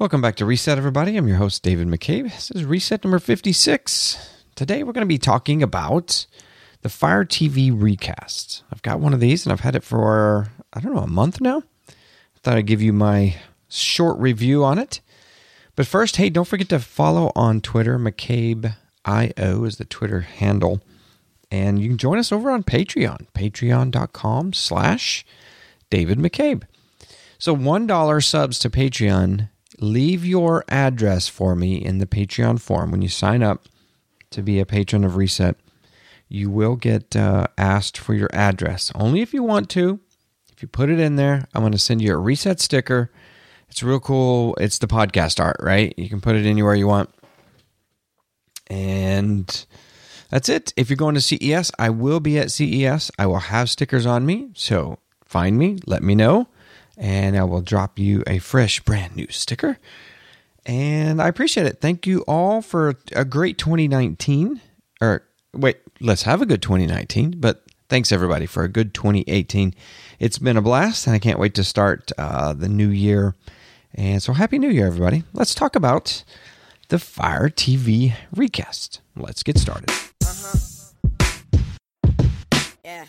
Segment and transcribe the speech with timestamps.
[0.00, 1.18] Welcome back to Reset, everybody.
[1.18, 2.22] I'm your host, David McCabe.
[2.22, 4.30] This is Reset number 56.
[4.54, 6.24] Today, we're going to be talking about
[6.80, 8.62] the Fire TV Recast.
[8.72, 11.42] I've got one of these and I've had it for, I don't know, a month
[11.42, 11.64] now.
[11.86, 11.92] I
[12.42, 13.36] thought I'd give you my
[13.68, 15.02] short review on it.
[15.76, 17.98] But first, hey, don't forget to follow on Twitter.
[17.98, 20.80] McCabe.io is the Twitter handle.
[21.50, 25.26] And you can join us over on Patreon, patreon.com slash
[25.90, 26.62] David McCabe.
[27.38, 29.50] So $1 subs to Patreon
[29.80, 32.90] leave your address for me in the Patreon form.
[32.90, 33.64] When you sign up
[34.30, 35.56] to be a patron of Reset,
[36.28, 38.92] you will get uh, asked for your address.
[38.94, 39.98] Only if you want to.
[40.52, 43.10] If you put it in there, I'm going to send you a Reset sticker.
[43.68, 44.54] It's real cool.
[44.60, 45.94] It's the podcast art, right?
[45.96, 47.10] You can put it anywhere you want.
[48.66, 49.66] And
[50.28, 50.72] that's it.
[50.76, 53.10] If you're going to CES, I will be at CES.
[53.18, 54.50] I will have stickers on me.
[54.54, 56.48] So find me, let me know
[57.00, 59.78] and I will drop you a fresh, brand new sticker.
[60.66, 61.80] And I appreciate it.
[61.80, 64.60] Thank you all for a great 2019.
[65.00, 67.36] Or wait, let's have a good 2019.
[67.38, 69.74] But thanks everybody for a good 2018.
[70.18, 73.34] It's been a blast, and I can't wait to start uh, the new year.
[73.94, 75.24] And so, happy New Year, everybody.
[75.32, 76.22] Let's talk about
[76.90, 79.00] the Fire TV recast.
[79.16, 79.90] Let's get started.
[80.22, 80.58] Uh-huh.
[82.84, 83.06] Yeah.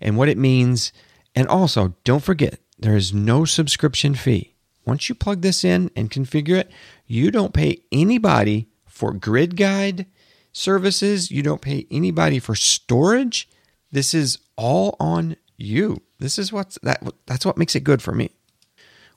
[0.00, 0.92] and what it means.
[1.34, 4.54] And also, don't forget, there is no subscription fee.
[4.86, 6.70] Once you plug this in and configure it,
[7.06, 10.06] you don't pay anybody for grid guide
[10.52, 11.30] services.
[11.30, 13.48] You don't pay anybody for storage.
[13.92, 16.02] This is all on you.
[16.18, 18.30] This is what's that that's what makes it good for me.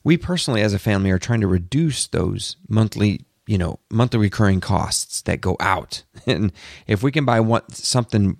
[0.03, 4.59] We personally as a family are trying to reduce those monthly you know monthly recurring
[4.59, 6.03] costs that go out.
[6.27, 6.51] And
[6.87, 8.37] if we can buy one, something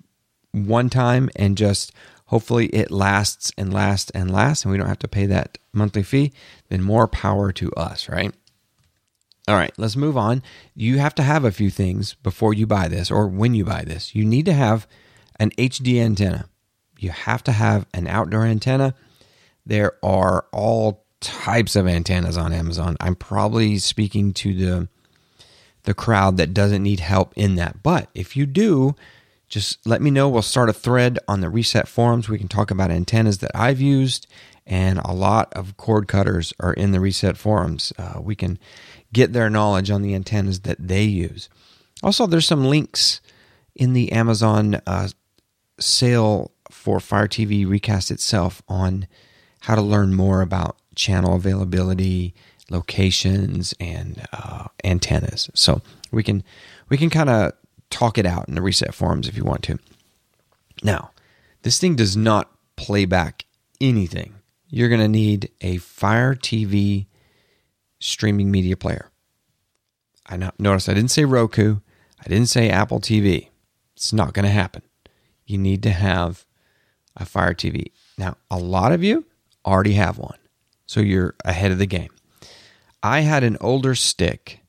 [0.52, 1.92] one time and just
[2.26, 6.02] hopefully it lasts and lasts and lasts and we don't have to pay that monthly
[6.02, 6.32] fee
[6.68, 8.34] then more power to us right?
[9.48, 10.42] All right let's move on.
[10.74, 13.84] You have to have a few things before you buy this or when you buy
[13.84, 14.14] this.
[14.14, 14.86] You need to have
[15.38, 16.48] an hd antenna
[16.98, 18.94] you have to have an outdoor antenna
[19.66, 22.96] there are all types of antennas on Amazon.
[23.00, 24.88] I'm probably speaking to the
[25.82, 27.80] the crowd that doesn't need help in that.
[27.82, 28.96] But if you do,
[29.48, 30.28] just let me know.
[30.28, 32.28] We'll start a thread on the reset forums.
[32.28, 34.26] We can talk about antennas that I've used,
[34.66, 37.92] and a lot of cord cutters are in the reset forums.
[37.96, 38.58] Uh, we can
[39.12, 41.48] get their knowledge on the antennas that they use.
[42.02, 43.20] Also, there's some links
[43.76, 45.08] in the Amazon uh,
[45.78, 49.06] sale for Fire TV Recast itself on
[49.60, 52.34] how to learn more about channel availability,
[52.70, 55.50] locations, and uh, antennas.
[55.54, 56.42] So we can
[56.88, 57.52] we can kind of
[57.90, 59.78] talk it out in the reset forums if you want to.
[60.82, 61.10] Now,
[61.62, 63.44] this thing does not play back
[63.80, 64.34] anything.
[64.68, 67.06] You're going to need a Fire TV
[67.98, 69.10] streaming media player.
[70.28, 71.78] I noticed I didn't say Roku.
[72.20, 73.48] I didn't say Apple TV.
[73.94, 74.82] It's not going to happen.
[75.46, 76.44] You need to have
[77.16, 77.92] a Fire TV.
[78.18, 79.24] Now, a lot of you
[79.64, 80.38] already have one.
[80.86, 82.10] So you're ahead of the game.
[83.02, 84.60] I had an older stick,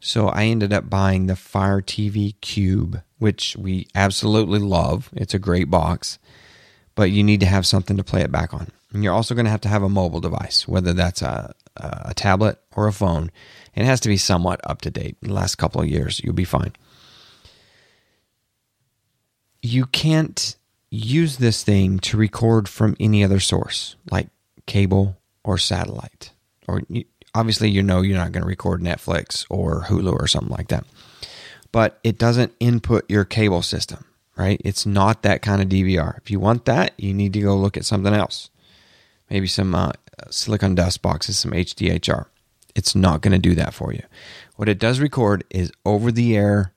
[0.00, 5.10] so I ended up buying the Fire TV Cube, which we absolutely love.
[5.14, 6.18] It's a great box,
[6.94, 8.68] but you need to have something to play it back on.
[8.92, 12.14] And you're also going to have to have a mobile device, whether that's a, a
[12.14, 13.30] tablet or a phone.
[13.74, 15.16] It has to be somewhat up to date.
[15.20, 16.72] In the last couple of years, you'll be fine.
[19.62, 20.56] You can't
[20.90, 24.28] use this thing to record from any other source, like
[24.66, 26.32] cable or satellite.
[26.68, 27.04] Or you,
[27.34, 30.84] obviously, you know you're not going to record Netflix or Hulu or something like that.
[31.72, 34.04] But it doesn't input your cable system,
[34.36, 34.60] right?
[34.64, 36.18] It's not that kind of DVR.
[36.18, 38.50] If you want that, you need to go look at something else.
[39.28, 39.92] Maybe some uh,
[40.28, 42.26] SiliconDust boxes, some HDHR.
[42.74, 44.02] It's not going to do that for you.
[44.56, 46.72] What it does record is over the air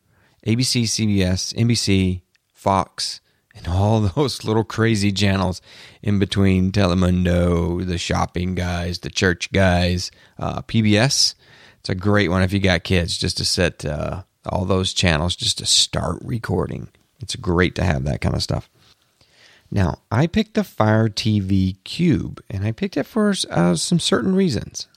[0.45, 2.21] ABC, CBS, NBC,
[2.59, 3.21] Fox,
[3.55, 5.61] and all those little crazy channels
[6.01, 11.35] in between Telemundo, the shopping guys, the church guys, uh, PBS.
[11.79, 15.35] It's a great one if you got kids just to set uh, all those channels
[15.35, 16.89] just to start recording.
[17.21, 18.69] It's great to have that kind of stuff.
[19.71, 24.35] Now, I picked the Fire TV Cube, and I picked it for uh, some certain
[24.35, 24.87] reasons.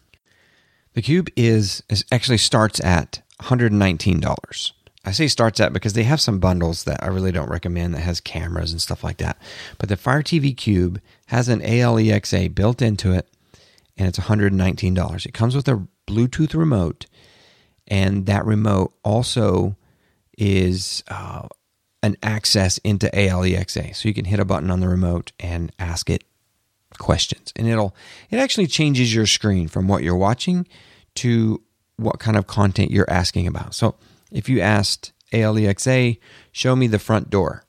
[0.94, 4.72] The Cube is, is actually starts at $119.
[5.04, 8.00] I say starts at because they have some bundles that I really don't recommend that
[8.00, 9.36] has cameras and stuff like that.
[9.78, 13.28] But the Fire TV Cube has an ALEXA built into it,
[13.96, 15.26] and it's $119.
[15.26, 17.06] It comes with a Bluetooth remote,
[17.88, 19.76] and that remote also
[20.38, 21.48] is uh,
[22.02, 23.96] an access into ALEXA.
[23.96, 26.22] So you can hit a button on the remote and ask it
[26.98, 27.52] questions.
[27.56, 27.94] And it'll
[28.30, 30.66] it actually changes your screen from what you're watching
[31.16, 31.62] to
[31.96, 33.74] what kind of content you're asking about.
[33.74, 33.96] So
[34.32, 36.18] if you asked ALEXA,
[36.50, 37.64] show me the front door,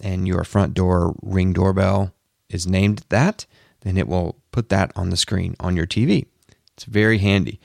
[0.00, 2.14] and your front door ring doorbell
[2.48, 3.46] is named that,
[3.80, 6.26] then it will put that on the screen on your TV.
[6.74, 7.60] It's very handy.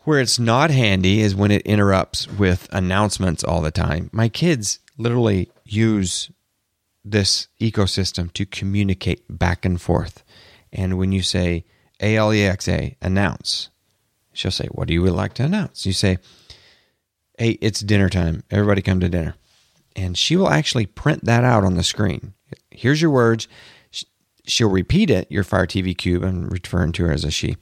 [0.00, 4.10] Where it's not handy is when it interrupts with announcements all the time.
[4.12, 6.30] My kids literally use
[7.04, 10.22] this ecosystem to communicate back and forth.
[10.72, 11.64] And when you say
[12.00, 13.70] ALEXA, announce,
[14.32, 15.86] she'll say, What do you would like to announce?
[15.86, 16.18] You say,
[17.36, 18.44] Hey, it's dinner time.
[18.50, 19.34] Everybody come to dinner.
[19.96, 22.34] And she will actually print that out on the screen.
[22.70, 23.48] Here's your words.
[24.46, 26.22] She'll repeat it, your Fire TV Cube.
[26.22, 27.56] I'm referring to her as a she.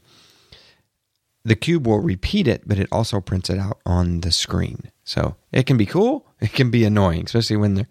[1.44, 4.90] The cube will repeat it, but it also prints it out on the screen.
[5.04, 6.26] So it can be cool.
[6.42, 7.86] It can be annoying, especially when the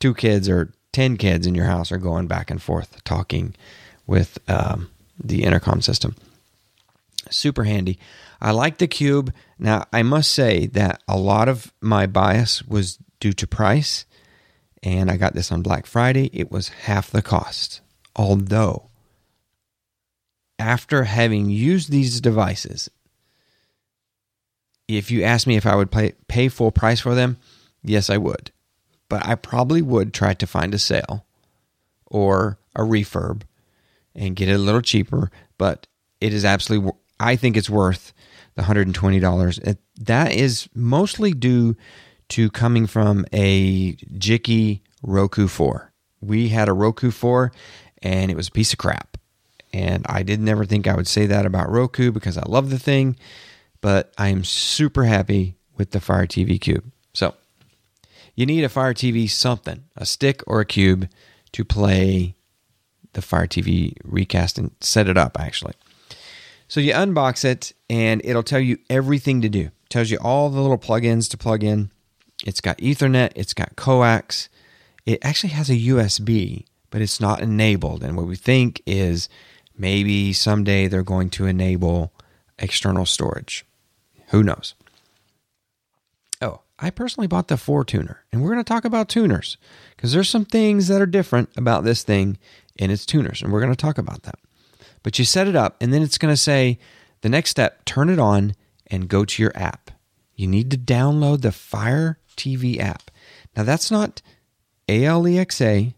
[0.00, 3.54] two kids or 10 kids in your house are going back and forth talking
[4.04, 4.90] with um,
[5.22, 6.16] the intercom system.
[7.30, 7.98] Super handy.
[8.40, 9.32] I like the cube.
[9.58, 14.06] Now, I must say that a lot of my bias was due to price,
[14.82, 16.30] and I got this on Black Friday.
[16.32, 17.80] It was half the cost.
[18.14, 18.90] Although,
[20.58, 22.90] after having used these devices,
[24.88, 27.38] if you ask me if I would pay, pay full price for them,
[27.82, 28.50] yes, I would.
[29.08, 31.26] But I probably would try to find a sale
[32.06, 33.42] or a refurb
[34.14, 35.30] and get it a little cheaper.
[35.58, 35.86] But
[36.20, 38.12] it is absolutely, I think it's worth
[38.54, 39.76] the $120.
[40.00, 41.76] That is mostly due
[42.30, 45.92] to coming from a Jiki Roku 4.
[46.20, 47.52] We had a Roku 4
[48.02, 49.16] and it was a piece of crap.
[49.72, 52.78] And I did never think I would say that about Roku because I love the
[52.78, 53.16] thing,
[53.80, 56.90] but I am super happy with the Fire TV Cube.
[57.14, 57.34] So,
[58.34, 61.08] you need a Fire TV something, a stick or a cube
[61.52, 62.34] to play
[63.12, 65.74] the Fire TV recast and set it up actually.
[66.68, 69.60] So you unbox it and it'll tell you everything to do.
[69.60, 71.90] It tells you all the little plugins to plug in.
[72.46, 74.48] It's got Ethernet, it's got coax.
[75.06, 78.04] It actually has a USB, but it's not enabled.
[78.04, 79.28] And what we think is
[79.76, 82.12] maybe someday they're going to enable
[82.58, 83.64] external storage.
[84.28, 84.74] Who knows?
[86.42, 89.56] Oh, I personally bought the 4 tuner, and we're going to talk about tuners
[89.96, 92.36] because there's some things that are different about this thing
[92.76, 94.38] in its tuners, and we're going to talk about that.
[95.08, 96.78] But you set it up, and then it's going to say
[97.22, 98.54] the next step turn it on
[98.88, 99.90] and go to your app.
[100.34, 103.10] You need to download the Fire TV app.
[103.56, 104.20] Now, that's not
[104.86, 105.94] ALEXA,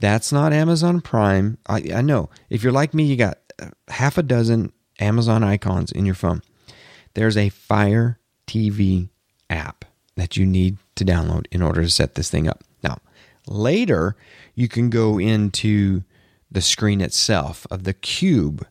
[0.00, 1.56] that's not Amazon Prime.
[1.66, 5.90] I, I know if you're like me, you got uh, half a dozen Amazon icons
[5.90, 6.42] in your phone.
[7.14, 9.08] There's a Fire TV
[9.48, 12.62] app that you need to download in order to set this thing up.
[12.84, 12.98] Now,
[13.46, 14.14] later,
[14.54, 16.02] you can go into
[16.52, 18.66] the screen itself of the cube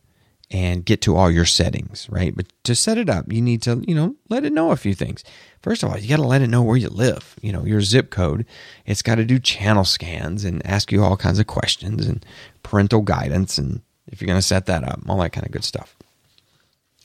[0.50, 2.36] and get to all your settings, right?
[2.36, 4.94] But to set it up, you need to, you know, let it know a few
[4.94, 5.24] things.
[5.62, 7.80] First of all, you got to let it know where you live, you know, your
[7.80, 8.44] zip code.
[8.84, 12.24] It's got to do channel scans and ask you all kinds of questions and
[12.62, 15.64] parental guidance and if you're going to set that up, all that kind of good
[15.64, 15.96] stuff.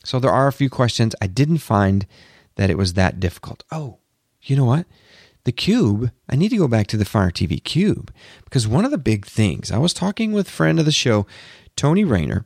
[0.03, 1.15] So there are a few questions.
[1.21, 2.05] I didn't find
[2.55, 3.63] that it was that difficult.
[3.71, 3.99] Oh,
[4.41, 4.85] you know what?
[5.47, 8.13] The cube, I need to go back to the Fire TV cube
[8.43, 11.25] because one of the big things, I was talking with a friend of the show,
[11.77, 12.45] Tony Rayner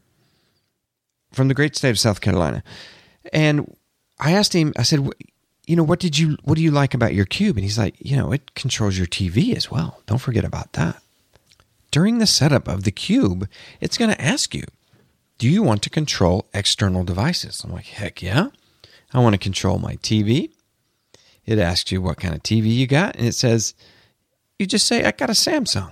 [1.33, 2.61] from the great state of South Carolina.
[3.33, 3.75] And
[4.19, 5.09] I asked him, I said,
[5.65, 7.57] you know, what did you, what do you like about your cube?
[7.57, 10.03] And he's like, you know, it controls your TV as well.
[10.05, 11.01] Don't forget about that.
[11.89, 14.65] During the setup of the cube, it's going to ask you,
[15.39, 17.63] do you want to control external devices?
[17.63, 18.49] I'm like, heck yeah.
[19.11, 20.51] I want to control my TV.
[21.45, 23.73] It asks you what kind of TV you got, and it says,
[24.59, 25.91] you just say, I got a Samsung.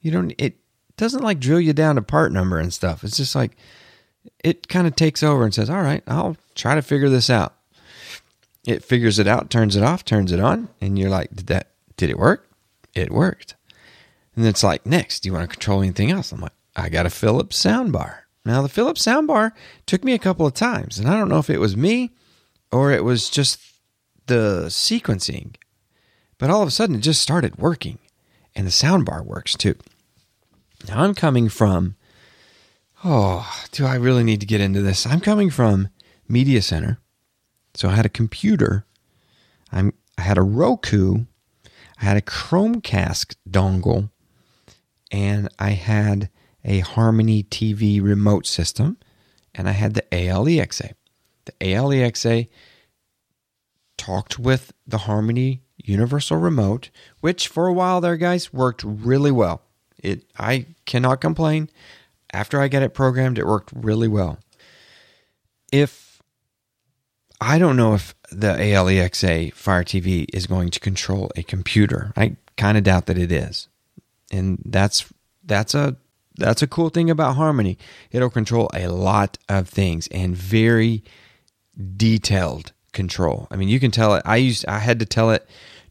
[0.00, 0.54] You don't, it
[0.96, 3.02] doesn't like drill you down to part number and stuff.
[3.02, 3.56] It's just like,
[4.42, 7.54] it kind of takes over and says, all right, I'll try to figure this out.
[8.66, 11.70] It figures it out, turns it off, turns it on, and you're like, did that,
[11.96, 12.48] did it work?
[12.94, 13.56] It worked.
[14.36, 16.32] And it's like, next, do you want to control anything else?
[16.32, 18.18] I'm like, I got a Philips soundbar.
[18.44, 19.52] Now, the Philips soundbar
[19.86, 22.12] took me a couple of times, and I don't know if it was me
[22.70, 23.60] or it was just
[24.26, 25.56] the sequencing,
[26.38, 27.98] but all of a sudden it just started working,
[28.54, 29.76] and the soundbar works too.
[30.88, 31.96] Now, I'm coming from,
[33.04, 35.06] oh, do I really need to get into this?
[35.06, 35.88] I'm coming from
[36.28, 36.98] Media Center.
[37.74, 38.86] So I had a computer,
[39.72, 41.24] I'm, I had a Roku,
[42.00, 44.10] I had a Chromecast dongle,
[45.10, 46.28] and I had
[46.64, 48.96] a Harmony TV remote system,
[49.54, 50.92] and I had the ALEXA.
[51.44, 52.48] The ALEXA
[53.96, 59.62] talked with the Harmony Universal Remote, which for a while there, guys, worked really well.
[59.98, 61.70] It I cannot complain.
[62.32, 64.38] After I got it programmed, it worked really well.
[65.72, 66.22] If
[67.40, 72.12] I don't know if the ALEXA Fire TV is going to control a computer.
[72.16, 73.68] I kind of doubt that it is.
[74.32, 75.12] And that's
[75.44, 75.96] that's a
[76.36, 77.78] that's a cool thing about Harmony.
[78.10, 81.04] It'll control a lot of things and very
[81.96, 83.46] detailed control.
[83.50, 84.22] I mean, you can tell it.
[84.24, 85.46] I used I had to tell it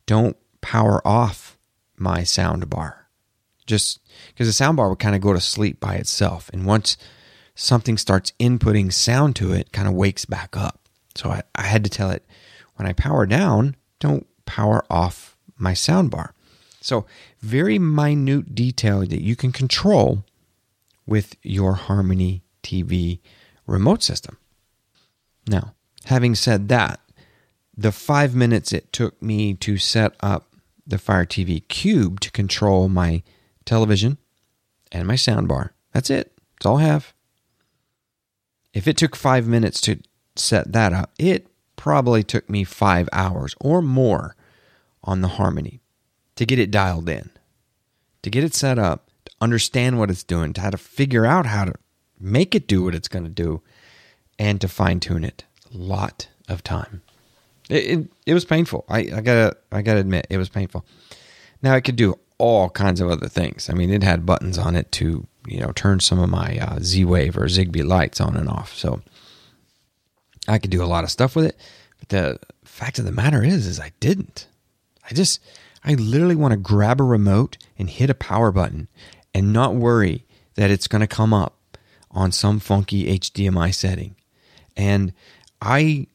[0.05, 1.57] don't power off
[1.97, 3.07] my sound bar.
[3.65, 6.97] Just because the sound bar would kind of go to sleep by itself and once
[7.55, 10.81] something starts inputting sound to it, kind of wakes back up.
[11.15, 12.25] So I, I had to tell it
[12.75, 16.33] when I power down, don't power off my sound bar.
[16.81, 17.05] So,
[17.39, 20.25] very minute detail that you can control
[21.05, 23.19] with your Harmony TV
[23.65, 24.37] remote system.
[25.47, 26.99] Now, having said that,
[27.75, 30.53] the five minutes it took me to set up
[30.85, 33.23] the Fire TV Cube to control my
[33.65, 34.17] television
[34.91, 35.71] and my soundbar.
[35.91, 36.33] That's it.
[36.55, 37.13] That's all I have.
[38.73, 39.99] If it took five minutes to
[40.35, 44.35] set that up, it probably took me five hours or more
[45.03, 45.81] on the Harmony
[46.35, 47.29] to get it dialed in,
[48.21, 51.45] to get it set up, to understand what it's doing, to how to figure out
[51.45, 51.73] how to
[52.19, 53.61] make it do what it's going to do,
[54.39, 55.43] and to fine tune it.
[55.73, 57.01] Lot of time.
[57.69, 58.85] It, it, it was painful.
[58.89, 60.85] I, I gotta I gotta admit it was painful.
[61.61, 63.69] Now it could do all kinds of other things.
[63.69, 66.79] I mean, it had buttons on it to you know turn some of my uh,
[66.79, 68.75] Z Wave or Zigbee lights on and off.
[68.75, 69.01] So
[70.47, 71.57] I could do a lot of stuff with it.
[71.99, 74.47] But the fact of the matter is, is I didn't.
[75.09, 75.39] I just
[75.83, 78.87] I literally want to grab a remote and hit a power button
[79.33, 80.25] and not worry
[80.55, 81.77] that it's going to come up
[82.11, 84.15] on some funky HDMI setting.
[84.77, 85.13] And
[85.63, 86.07] I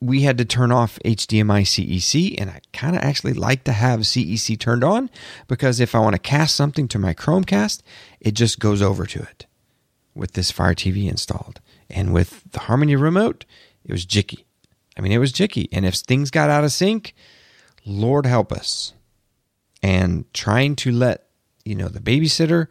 [0.00, 4.00] we had to turn off HDMI CEC, and I kind of actually like to have
[4.00, 5.10] CEC turned on
[5.48, 7.82] because if I want to cast something to my Chromecast,
[8.20, 9.46] it just goes over to it
[10.14, 11.60] with this Fire TV installed.
[11.90, 13.44] And with the Harmony remote,
[13.84, 14.44] it was jicky.
[14.96, 15.66] I mean, it was jicky.
[15.72, 17.14] And if things got out of sync,
[17.84, 18.92] Lord help us.
[19.82, 21.28] And trying to let
[21.64, 22.68] you know, the babysitter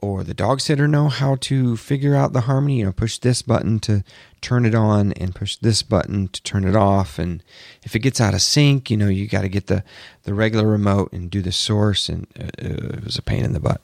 [0.00, 2.78] or the dog sitter know how to figure out the harmony.
[2.78, 4.04] You know, push this button to
[4.40, 7.18] turn it on and push this button to turn it off.
[7.18, 7.42] And
[7.82, 9.82] if it gets out of sync, you know, you got to get the,
[10.22, 12.08] the regular remote and do the source.
[12.08, 13.80] And uh, it was a pain in the butt.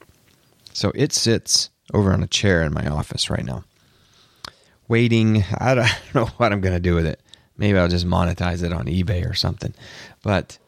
[0.73, 3.64] So it sits over on a chair in my office right now,
[4.87, 5.44] waiting.
[5.59, 7.21] I don't know what I'm going to do with it.
[7.56, 9.75] Maybe I'll just monetize it on eBay or something.
[10.23, 10.59] But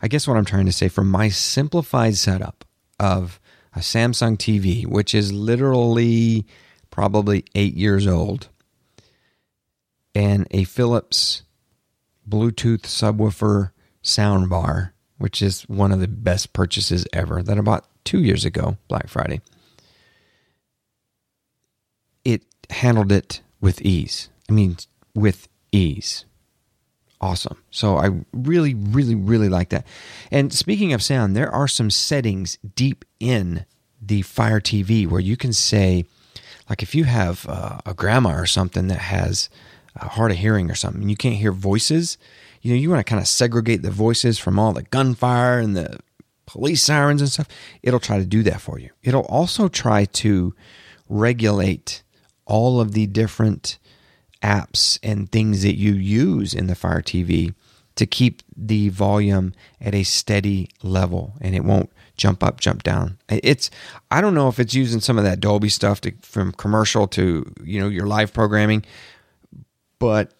[0.00, 2.64] I guess what I'm trying to say from my simplified setup,
[3.02, 3.40] of
[3.74, 6.46] a Samsung TV, which is literally
[6.90, 8.48] probably eight years old,
[10.14, 11.42] and a Philips
[12.28, 13.70] Bluetooth subwoofer
[14.02, 18.76] soundbar, which is one of the best purchases ever that I bought two years ago,
[18.88, 19.40] Black Friday.
[22.24, 24.28] It handled it with ease.
[24.48, 24.76] I mean,
[25.14, 26.24] with ease
[27.22, 27.62] awesome.
[27.70, 29.86] So I really, really, really like that.
[30.30, 33.64] And speaking of sound, there are some settings deep in
[34.00, 36.04] the Fire TV where you can say,
[36.68, 39.48] Like if you have uh, a grandma or something that has
[39.96, 42.18] hard of hearing or something, and you can't hear voices,
[42.60, 45.76] you know, you want to kind of segregate the voices from all the gunfire and
[45.76, 45.98] the
[46.46, 47.48] police sirens and stuff.
[47.82, 48.90] It'll try to do that for you.
[49.02, 50.54] It'll also try to
[51.08, 52.02] regulate
[52.46, 53.78] all of the different
[54.42, 57.54] apps and things that you use in the Fire TV
[57.94, 63.18] to keep the volume at a steady level and it won't jump up, jump down.
[63.28, 63.70] It's
[64.10, 67.52] I don't know if it's using some of that Dolby stuff to, from commercial to
[67.64, 68.84] you know your live programming,
[69.98, 70.32] but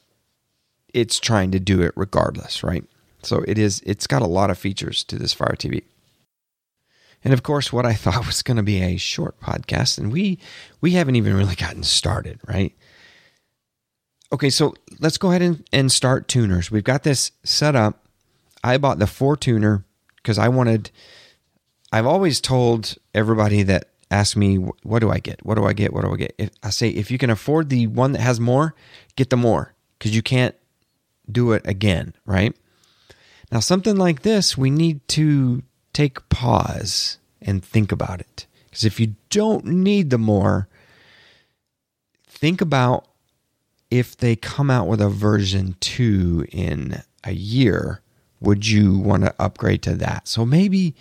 [0.95, 2.85] it's trying to do it regardless, right?
[3.23, 3.83] So it is.
[3.87, 5.83] It's got a lot of features to this Fire TV.
[7.25, 10.39] And of course, what I thought was going to be a short podcast, and we
[10.81, 12.75] we haven't even really gotten started, right?
[14.33, 16.71] Okay, so let's go ahead and, and start tuners.
[16.71, 18.07] We've got this set up.
[18.65, 19.85] I bought the four tuner
[20.17, 20.91] because I wanted.
[21.93, 25.45] I've always told everybody that ask me, "What do I get?
[25.45, 25.93] What do I get?
[25.93, 28.41] What do I get?" If, I say, if you can afford the one that has
[28.41, 28.75] more,
[29.17, 30.55] get the more because you can't
[31.31, 32.57] do it again, right?
[33.51, 35.63] Now, something like this, we need to
[35.93, 38.47] take pause and think about it.
[38.65, 40.69] Because if you don't need the more,
[42.27, 43.07] think about
[43.93, 48.01] if they come out with a version 2 in a year,
[48.41, 50.27] would you want to upgrade to that?
[50.27, 50.95] So maybe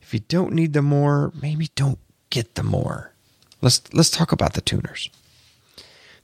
[0.00, 1.98] if you don't need the more, maybe don't
[2.30, 3.12] get the more.
[3.60, 5.10] Let's let's talk about the tuners.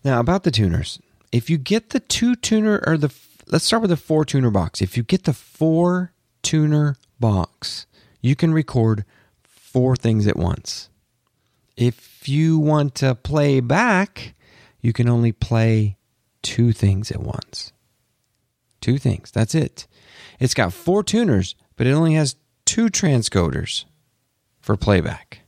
[0.03, 0.99] Now, about the tuners.
[1.31, 3.13] If you get the two tuner or the
[3.49, 4.81] let's start with the four tuner box.
[4.81, 7.85] If you get the four tuner box,
[8.23, 9.05] you can record
[9.43, 10.89] four things at once.
[11.77, 14.33] If you want to play back,
[14.81, 15.99] you can only play
[16.45, 17.73] two things at once.
[18.81, 19.33] Two things.
[19.33, 19.89] That's it.
[20.39, 23.85] It's got four tuners, but it only has two transcoders
[24.61, 25.41] for playback.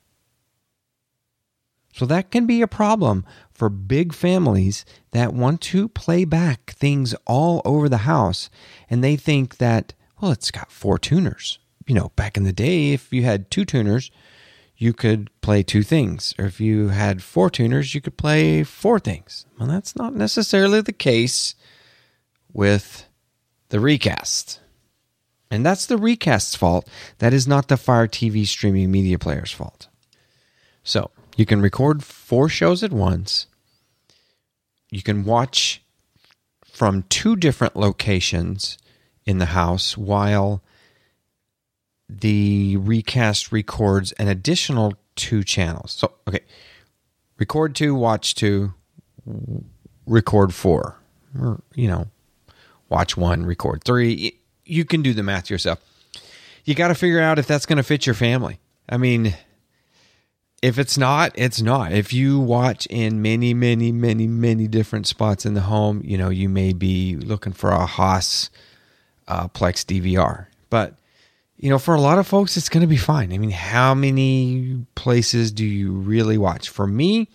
[1.92, 7.14] So that can be a problem for big families that want to play back things
[7.26, 8.50] all over the house
[8.90, 12.92] and they think that, well, it's got four tuners you know, back in the day,
[12.92, 14.10] if you had two tuners,
[14.76, 16.34] you could play two things.
[16.38, 19.46] Or if you had four tuners, you could play four things.
[19.58, 21.54] Well, that's not necessarily the case
[22.52, 23.06] with
[23.70, 24.60] the recast.
[25.50, 26.88] And that's the recast's fault.
[27.18, 29.88] That is not the Fire TV streaming media player's fault.
[30.82, 33.46] So you can record four shows at once.
[34.90, 35.82] You can watch
[36.64, 38.78] from two different locations
[39.24, 40.62] in the house while
[42.08, 45.92] the recast records an additional two channels.
[45.92, 46.40] So, okay,
[47.38, 48.74] record two, watch two,
[50.06, 50.98] record four,
[51.38, 52.08] or, you know,
[52.88, 54.38] watch one, record three.
[54.64, 55.80] You can do the math yourself.
[56.64, 58.58] You got to figure out if that's going to fit your family.
[58.88, 59.34] I mean,
[60.62, 61.92] if it's not, it's not.
[61.92, 66.30] If you watch in many, many, many, many different spots in the home, you know,
[66.30, 68.50] you may be looking for a Haas
[69.28, 70.46] uh, Plex DVR.
[70.70, 70.94] But
[71.58, 73.32] you know, for a lot of folks, it's going to be fine.
[73.32, 76.68] I mean, how many places do you really watch?
[76.68, 77.28] For me,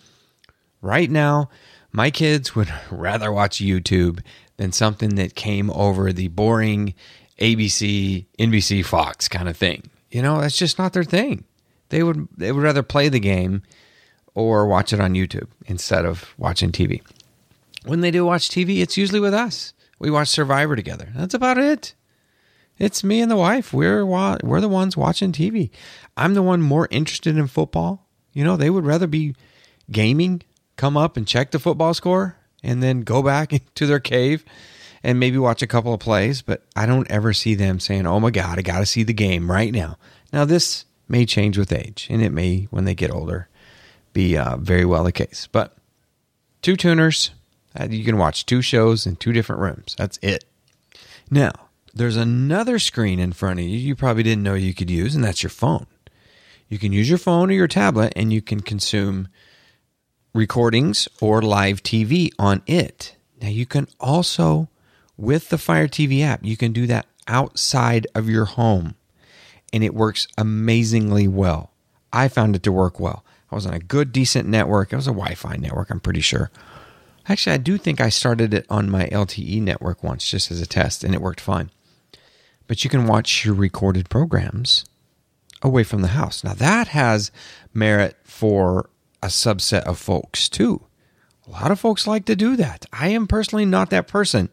[0.80, 1.50] right now,
[1.90, 4.20] my kids would rather watch YouTube
[4.56, 6.94] than something that came over the boring
[7.38, 9.90] ABC, NBC, Fox kind of thing.
[10.10, 11.44] You know, that's just not their thing.
[11.88, 13.62] They would they would rather play the game
[14.34, 17.02] or watch it on YouTube instead of watching TV.
[17.84, 19.74] When they do watch TV, it's usually with us.
[19.98, 21.08] We watch Survivor together.
[21.14, 21.94] That's about it.
[22.82, 23.72] It's me and the wife.
[23.72, 25.70] We're we're the ones watching TV.
[26.16, 28.08] I'm the one more interested in football.
[28.32, 29.36] You know, they would rather be
[29.88, 30.42] gaming,
[30.76, 34.44] come up and check the football score, and then go back into their cave
[35.00, 36.42] and maybe watch a couple of plays.
[36.42, 39.12] But I don't ever see them saying, "Oh my God, I got to see the
[39.12, 39.96] game right now."
[40.32, 43.48] Now this may change with age, and it may when they get older
[44.12, 45.46] be uh, very well the case.
[45.52, 45.76] But
[46.62, 47.30] two tuners,
[47.78, 49.94] uh, you can watch two shows in two different rooms.
[49.96, 50.44] That's it.
[51.30, 51.52] Now
[51.94, 55.22] there's another screen in front of you you probably didn't know you could use, and
[55.22, 55.86] that's your phone.
[56.68, 59.28] You can use your phone or your tablet and you can consume
[60.32, 63.14] recordings or live TV on it.
[63.42, 64.70] Now, you can also,
[65.18, 68.94] with the Fire TV app, you can do that outside of your home,
[69.70, 71.72] and it works amazingly well.
[72.10, 73.22] I found it to work well.
[73.50, 74.94] I was on a good, decent network.
[74.94, 76.50] It was a Wi Fi network, I'm pretty sure.
[77.28, 80.66] Actually, I do think I started it on my LTE network once just as a
[80.66, 81.70] test, and it worked fine
[82.72, 84.86] but you can watch your recorded programs
[85.60, 86.42] away from the house.
[86.42, 87.30] Now, that has
[87.74, 88.88] merit for
[89.22, 90.86] a subset of folks too.
[91.46, 92.86] A lot of folks like to do that.
[92.90, 94.48] I am personally not that person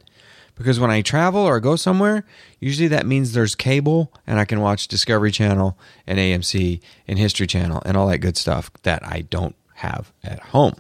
[0.56, 2.26] because when I travel or go somewhere,
[2.60, 7.48] usually that means there's cable and I can watch Discovery Channel and AMC and History
[7.48, 10.76] Channel and all that good stuff that I don't have at home.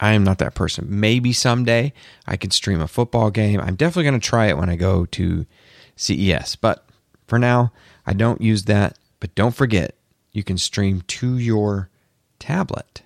[0.00, 0.86] I am not that person.
[0.88, 1.92] Maybe someday
[2.26, 3.60] I could stream a football game.
[3.60, 5.44] I'm definitely going to try it when I go to
[6.02, 6.56] CES.
[6.56, 6.84] But
[7.26, 7.72] for now,
[8.06, 8.98] I don't use that.
[9.20, 9.94] But don't forget,
[10.32, 11.88] you can stream to your
[12.38, 13.02] tablet.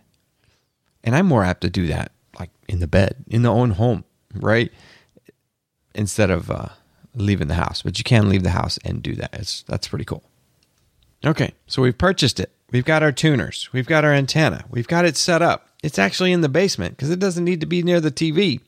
[1.04, 4.04] And I'm more apt to do that like in the bed, in the own home,
[4.34, 4.72] right?
[5.94, 6.68] Instead of uh,
[7.14, 7.82] leaving the house.
[7.82, 9.34] But you can leave the house and do that.
[9.34, 10.24] It's, that's pretty cool.
[11.24, 12.50] Okay, so we've purchased it.
[12.70, 13.68] We've got our tuners.
[13.72, 14.64] We've got our antenna.
[14.70, 15.68] We've got it set up.
[15.82, 18.60] It's actually in the basement because it doesn't need to be near the TV.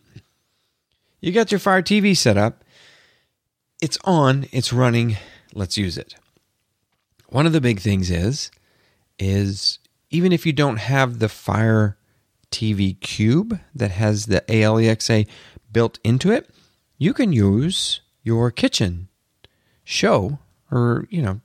[1.21, 2.64] You got your Fire TV set up.
[3.81, 5.17] It's on, it's running.
[5.55, 6.17] Let's use it.
[7.29, 8.51] One of the big things is
[9.19, 9.79] is
[10.11, 11.97] even if you don't have the Fire
[12.51, 15.29] TV Cube that has the ALEXA
[15.71, 16.51] built into it,
[16.97, 19.09] you can use your kitchen
[19.85, 20.38] show
[20.71, 21.41] or, you know,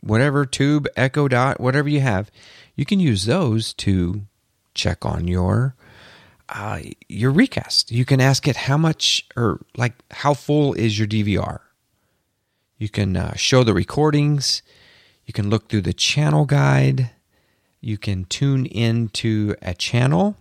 [0.00, 2.30] whatever tube, Echo Dot, whatever you have,
[2.76, 4.22] you can use those to
[4.74, 5.74] check on your
[6.48, 7.90] uh, your recast.
[7.90, 11.60] You can ask it how much or like how full is your DVR.
[12.78, 14.62] You can uh, show the recordings.
[15.26, 17.10] You can look through the channel guide.
[17.80, 20.36] You can tune into a channel.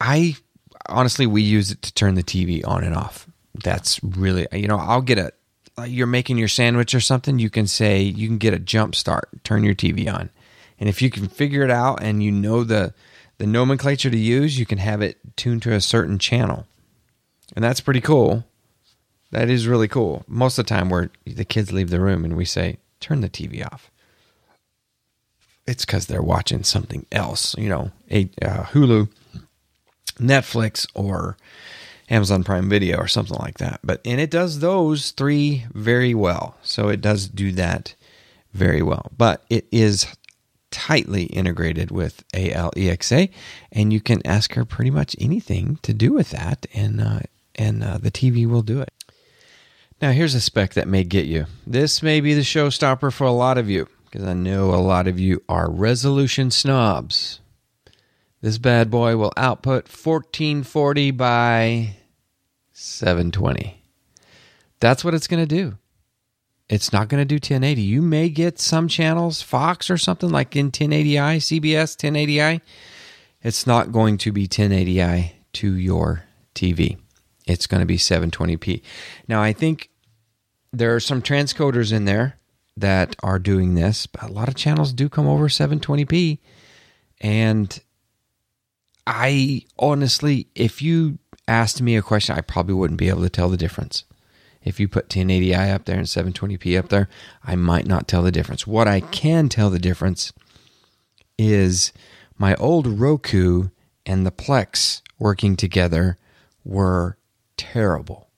[0.00, 0.36] I
[0.88, 3.28] honestly, we use it to turn the TV on and off.
[3.54, 5.32] That's really, you know, I'll get a,
[5.86, 9.28] you're making your sandwich or something, you can say, you can get a jump start,
[9.44, 10.30] turn your TV on.
[10.78, 12.94] And if you can figure it out and you know the,
[13.38, 16.66] the nomenclature to use, you can have it tuned to a certain channel.
[17.54, 18.44] And that's pretty cool.
[19.30, 20.24] That is really cool.
[20.26, 23.28] Most of the time, where the kids leave the room and we say, turn the
[23.28, 23.90] TV off.
[25.66, 29.08] It's because they're watching something else, you know, a uh, Hulu,
[30.18, 31.36] Netflix, or
[32.08, 33.80] Amazon Prime Video or something like that.
[33.84, 36.56] But and it does those three very well.
[36.62, 37.94] So it does do that
[38.52, 39.12] very well.
[39.16, 40.06] But it is
[40.70, 43.30] tightly integrated with ALEXA,
[43.72, 47.20] and you can ask her pretty much anything to do with that, and uh,
[47.54, 48.92] and uh, the TV will do it.
[50.00, 51.44] Now, here's a spec that may get you.
[51.66, 55.06] This may be the showstopper for a lot of you, because I know a lot
[55.06, 57.40] of you are resolution snobs.
[58.40, 61.96] This bad boy will output 1440 by
[62.72, 63.82] 720.
[64.80, 65.76] That's what it's going to do.
[66.70, 67.82] It's not going to do 1080.
[67.82, 72.62] You may get some channels, Fox or something like in 1080i, CBS 1080i.
[73.42, 76.96] It's not going to be 1080i to your TV.
[77.50, 78.82] It's going to be 720p.
[79.28, 79.90] Now, I think
[80.72, 82.38] there are some transcoders in there
[82.76, 86.38] that are doing this, but a lot of channels do come over 720p.
[87.20, 87.78] And
[89.06, 93.48] I honestly, if you asked me a question, I probably wouldn't be able to tell
[93.48, 94.04] the difference.
[94.62, 97.08] If you put 1080i up there and 720p up there,
[97.42, 98.66] I might not tell the difference.
[98.66, 100.32] What I can tell the difference
[101.38, 101.92] is
[102.38, 103.68] my old Roku
[104.04, 106.18] and the Plex working together
[106.64, 107.16] were
[107.60, 108.28] terrible.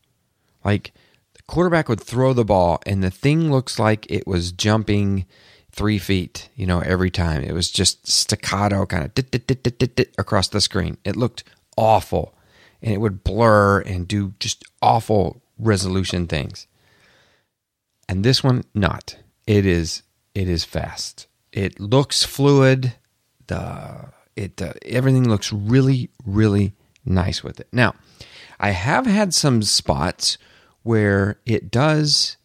[0.64, 0.92] Like
[1.34, 5.26] the quarterback would throw the ball and the thing looks like it was jumping
[5.70, 7.42] three feet, you know, every time.
[7.42, 10.98] It was just staccato kind of across the screen.
[11.04, 11.44] It looked
[11.76, 12.34] awful
[12.82, 16.66] and it would blur and do just awful resolution things.
[18.08, 19.16] And this one, not.
[19.46, 20.02] It is.
[20.34, 21.26] It is fast.
[21.52, 22.94] It looks fluid.
[23.46, 26.72] The it uh, everything looks really really
[27.04, 27.68] nice with it.
[27.72, 27.94] Now,
[28.62, 30.38] I have had some spots
[30.84, 32.36] where it does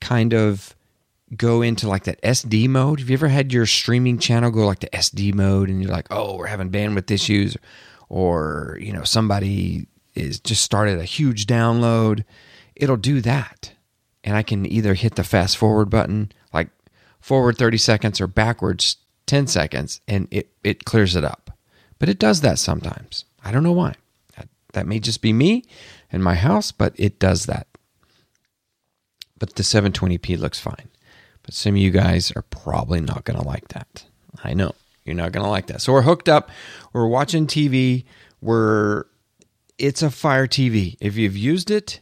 [0.00, 0.74] kind of
[1.36, 2.98] go into like that SD mode.
[2.98, 6.08] Have you ever had your streaming channel go like to SD mode and you're like,
[6.10, 7.56] oh, we're having bandwidth issues,
[8.08, 12.24] or you know somebody is just started a huge download,
[12.74, 13.72] it'll do that.
[14.24, 16.68] And I can either hit the fast forward button, like
[17.20, 21.50] forward 30 seconds or backwards 10 seconds, and it, it clears it up.
[21.98, 23.24] But it does that sometimes.
[23.44, 23.94] I don't know why.
[24.76, 25.64] That, may just be me
[26.12, 27.66] and my house, but it does that.
[29.38, 30.90] But the 720p looks fine.
[31.42, 34.04] But some of you guys are probably not going to like that.
[34.44, 34.74] I know.
[35.04, 35.80] You're not going to like that.
[35.80, 36.50] So we're hooked up.
[36.92, 38.04] We're watching TV.
[38.42, 39.04] We're
[39.78, 40.96] it's a Fire TV.
[41.00, 42.00] If you've used it,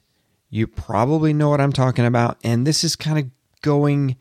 [0.50, 2.38] you probably know what I'm talking about.
[2.42, 3.30] And this is kind of
[3.62, 4.16] going,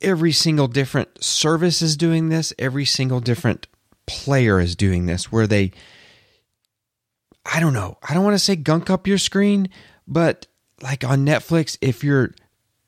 [0.00, 3.66] every single different service is doing this, every single different
[4.06, 5.72] player is doing this, where they,
[7.44, 9.68] I don't know, I don't want to say gunk up your screen,
[10.06, 10.46] but
[10.82, 12.34] like on Netflix, if you're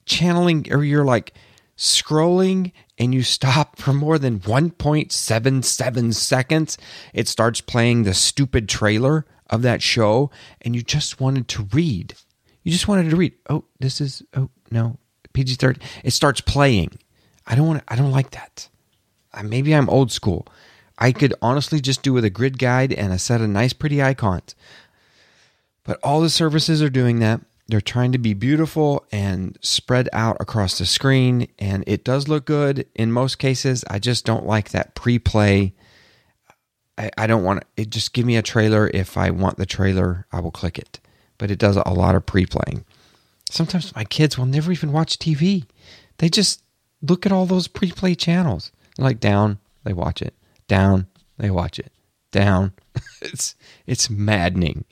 [0.07, 1.35] channeling or you're like
[1.77, 6.79] scrolling and you stop for more than 1.77 seconds,
[7.13, 10.31] it starts playing the stupid trailer of that show
[10.63, 12.15] and you just wanted to read.
[12.63, 13.35] You just wanted to read.
[13.49, 14.99] Oh, this is oh no,
[15.35, 15.81] PG-13.
[16.03, 16.99] It starts playing.
[17.47, 18.69] I don't want to, I don't like that.
[19.45, 20.49] Maybe I'm old school,
[20.99, 24.03] I could honestly just do with a grid guide and a set of nice, pretty
[24.03, 24.55] icons.
[25.85, 27.41] But all the services are doing that.
[27.69, 32.45] They're trying to be beautiful and spread out across the screen, and it does look
[32.45, 33.85] good in most cases.
[33.91, 35.75] I just don't like that pre play.
[36.97, 37.91] I, I don't want it.
[37.91, 38.89] Just give me a trailer.
[38.95, 41.01] If I want the trailer, I will click it.
[41.39, 42.85] But it does a lot of pre playing.
[43.51, 45.65] Sometimes my kids will never even watch TV.
[46.19, 46.63] They just
[47.03, 48.71] look at all those pre play channels.
[48.97, 50.35] Like down, they watch it.
[50.69, 51.07] Down,
[51.39, 51.93] they watch it.
[52.31, 52.73] Down.
[53.23, 53.55] it's
[53.87, 54.85] it's maddening.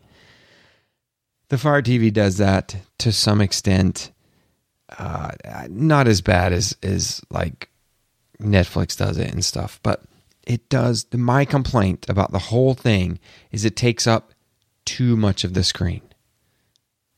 [1.49, 4.11] The Fire TV does that to some extent.
[4.99, 5.33] Uh,
[5.69, 7.69] not as bad as as like
[8.41, 10.03] Netflix does it and stuff, but
[10.47, 11.07] it does.
[11.13, 13.19] My complaint about the whole thing
[13.51, 14.33] is it takes up
[14.85, 16.03] too much of the screen.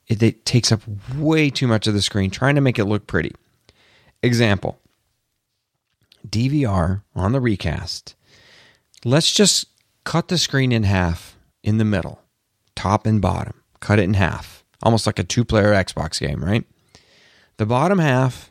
[0.06, 0.82] It, it takes up
[1.16, 3.32] way too much of the screen, trying to make it look pretty.
[4.22, 4.78] Example:
[6.28, 8.15] DVR on the recast.
[9.06, 9.66] Let's just
[10.02, 12.22] cut the screen in half in the middle,
[12.74, 16.64] top and bottom cut it in half, almost like a two player Xbox game, right?
[17.56, 18.50] The bottom half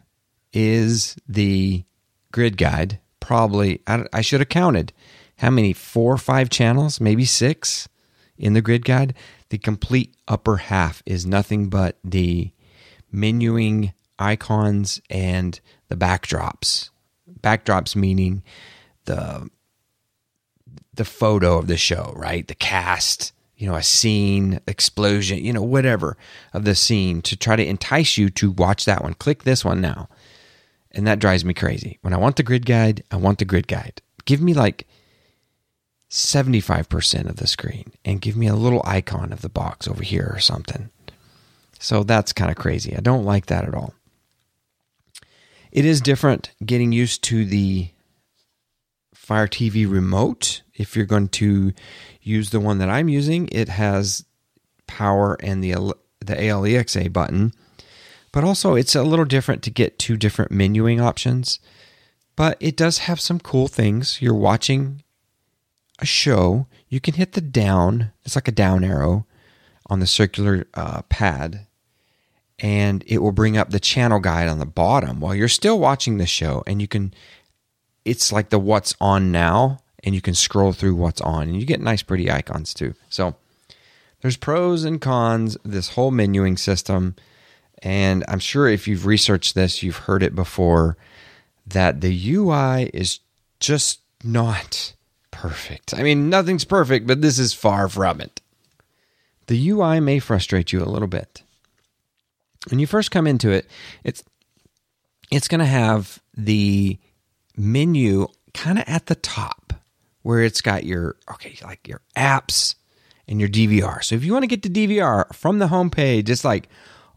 [0.53, 1.83] is the
[2.31, 3.01] grid guide.
[3.19, 4.93] Probably, I, I should have counted
[5.39, 7.89] how many, four or five channels, maybe six
[8.37, 9.13] in the grid guide.
[9.49, 12.53] The complete upper half is nothing but the
[13.13, 16.91] menuing icons and the backdrops.
[17.41, 18.41] Backdrops meaning
[19.03, 19.49] the
[20.95, 22.47] the photo of the show, right?
[22.47, 26.17] The cast, you know, a scene, explosion, you know, whatever
[26.53, 29.13] of the scene to try to entice you to watch that one.
[29.13, 30.09] Click this one now.
[30.91, 31.99] And that drives me crazy.
[32.01, 34.01] When I want the grid guide, I want the grid guide.
[34.25, 34.87] Give me like
[36.09, 40.31] 75% of the screen and give me a little icon of the box over here
[40.33, 40.89] or something.
[41.79, 42.95] So that's kind of crazy.
[42.95, 43.93] I don't like that at all.
[45.71, 47.89] It is different getting used to the
[49.13, 50.61] Fire TV remote.
[50.75, 51.73] If you're going to
[52.21, 54.25] use the one that I'm using, it has
[54.87, 57.53] power and the the ALEXA button.
[58.31, 61.59] But also it's a little different to get two different menuing options.
[62.35, 64.21] But it does have some cool things.
[64.21, 65.03] You're watching
[65.99, 69.25] a show, you can hit the down, it's like a down arrow
[69.89, 71.67] on the circular uh, pad,
[72.59, 76.17] and it will bring up the channel guide on the bottom while you're still watching
[76.17, 76.63] the show.
[76.67, 77.13] And you can
[78.03, 81.65] it's like the what's on now and you can scroll through what's on and you
[81.65, 82.93] get nice pretty icons too.
[83.09, 83.35] So
[84.21, 87.15] there's pros and cons this whole menuing system
[87.81, 90.95] and I'm sure if you've researched this you've heard it before
[91.65, 93.19] that the UI is
[93.59, 94.93] just not
[95.31, 95.93] perfect.
[95.93, 98.41] I mean nothing's perfect but this is far from it.
[99.47, 101.41] The UI may frustrate you a little bit.
[102.69, 103.69] When you first come into it,
[104.03, 104.23] it's
[105.31, 106.99] it's going to have the
[107.57, 109.64] menu kind of at the top
[110.25, 112.73] where it's got your okay like your apps
[113.27, 114.03] and your DVR.
[114.03, 116.67] So if you want to get to DVR from the home page, it's like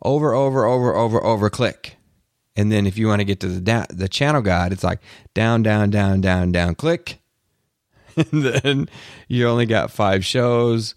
[0.03, 1.97] over over over over over click.
[2.55, 5.01] And then if you want to get to the da- the channel guide, it's like
[5.33, 7.19] down down down down down click.
[8.17, 8.91] and then
[9.27, 10.95] you only got five shows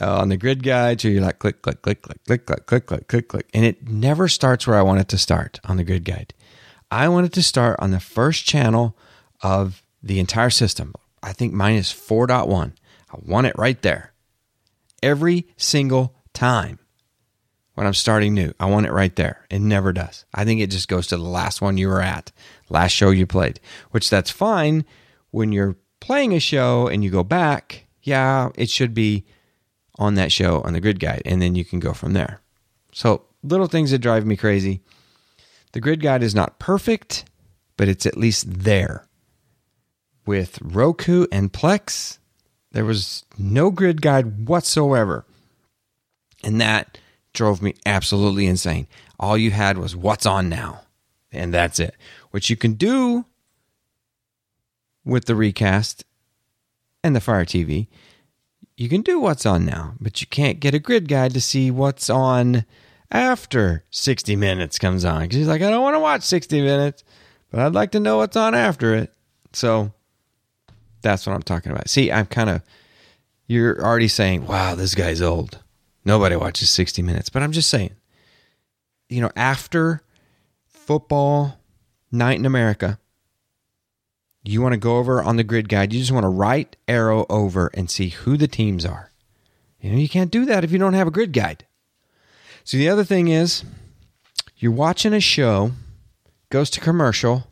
[0.00, 2.86] uh, on the grid guide, so you're like click click click click click click click
[2.86, 5.84] click click click, and it never starts where I want it to start on the
[5.84, 6.32] grid guide.
[6.90, 8.96] I wanted to start on the first channel
[9.42, 10.94] of the entire system.
[11.22, 12.72] I think mine is 4.1.
[13.10, 14.12] I want it right there.
[15.02, 16.78] Every single time
[17.74, 19.46] when I'm starting new, I want it right there.
[19.50, 20.24] It never does.
[20.34, 22.32] I think it just goes to the last one you were at,
[22.68, 24.84] last show you played, which that's fine
[25.30, 27.86] when you're playing a show and you go back.
[28.02, 29.24] Yeah, it should be
[29.98, 32.40] on that show on the grid guide, and then you can go from there.
[32.92, 34.82] So, little things that drive me crazy.
[35.72, 37.24] The grid guide is not perfect,
[37.76, 39.06] but it's at least there.
[40.24, 42.18] With Roku and Plex,
[42.72, 45.24] there was no grid guide whatsoever.
[46.44, 46.98] And that
[47.32, 48.86] drove me absolutely insane.
[49.18, 50.82] All you had was what's on now.
[51.30, 51.94] And that's it.
[52.30, 53.24] Which you can do
[55.04, 56.04] with the recast
[57.02, 57.88] and the Fire TV.
[58.76, 61.70] You can do what's on now, but you can't get a grid guide to see
[61.70, 62.64] what's on
[63.10, 65.22] after 60 minutes comes on.
[65.22, 67.04] Because he's like, I don't want to watch 60 minutes,
[67.50, 69.12] but I'd like to know what's on after it.
[69.52, 69.92] So
[71.02, 71.88] that's what I'm talking about.
[71.88, 72.62] See, I'm kind of,
[73.46, 75.58] you're already saying, wow, this guy's old.
[76.04, 77.28] Nobody watches 60 minutes.
[77.28, 77.92] But I'm just saying,
[79.08, 80.02] you know, after
[80.66, 81.58] football
[82.10, 82.98] night in America,
[84.44, 85.92] you want to go over on the grid guide.
[85.92, 89.10] You just want to right arrow over and see who the teams are.
[89.80, 91.66] You know, you can't do that if you don't have a grid guide.
[92.64, 93.64] So the other thing is,
[94.56, 95.72] you're watching a show,
[96.50, 97.51] goes to commercial,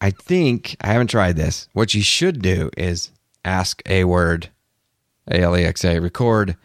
[0.00, 1.68] I think I haven't tried this.
[1.72, 3.10] What you should do is
[3.44, 4.50] ask a word,
[5.26, 6.56] Alexa, record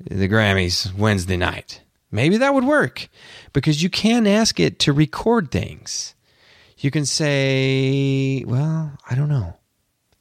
[0.00, 1.82] the Grammys Wednesday night.
[2.10, 3.08] Maybe that would work
[3.52, 6.14] because you can ask it to record things.
[6.78, 9.56] You can say, well, I don't know.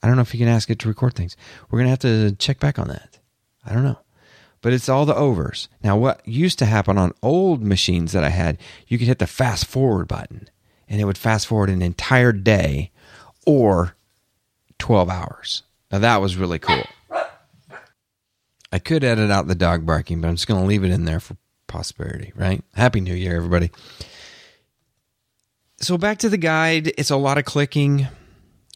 [0.02, 1.38] I don't know if you can ask it to record things.
[1.70, 3.20] We're going to have to check back on that.
[3.66, 4.00] I don't know.
[4.62, 5.70] But it's all the overs.
[5.84, 9.28] Now, what used to happen on old machines that I had, you could hit the
[9.28, 10.50] fast forward button
[10.94, 12.92] and it would fast forward an entire day
[13.46, 13.96] or
[14.78, 15.64] 12 hours.
[15.92, 16.84] Now, that was really cool.
[18.72, 21.06] I could edit out the dog barking, but I'm just going to leave it in
[21.06, 21.36] there for
[21.68, 22.64] prosperity, right?
[22.76, 23.72] Happy New Year, everybody.
[25.78, 26.94] So, back to the guide.
[26.98, 28.08] It's a lot of clicking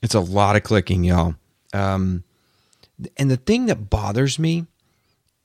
[0.01, 1.35] it's a lot of clicking, y'all.
[1.73, 2.23] Um,
[3.17, 4.65] and the thing that bothers me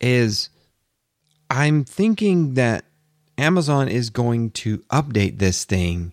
[0.01, 0.51] is
[1.51, 2.85] I'm thinking that
[3.39, 6.13] Amazon is going to update this thing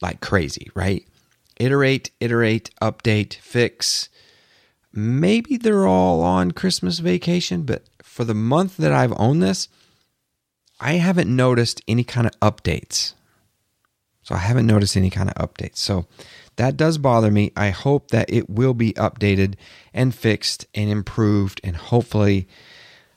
[0.00, 1.06] like crazy, right?
[1.58, 4.08] Iterate, iterate, update, fix.
[4.92, 9.68] Maybe they're all on Christmas vacation, but for the month that I've owned this,
[10.80, 13.12] I haven't noticed any kind of updates.
[14.22, 15.78] So I haven't noticed any kind of updates.
[15.78, 16.06] So
[16.56, 17.52] that does bother me.
[17.56, 19.54] I hope that it will be updated
[19.92, 22.46] and fixed and improved and hopefully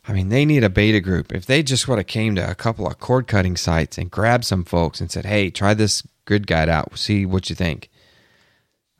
[0.07, 1.33] I mean they need a beta group.
[1.33, 4.45] If they just would have came to a couple of cord cutting sites and grabbed
[4.45, 6.97] some folks and said, "Hey, try this grid guide out.
[6.97, 7.89] See what you think."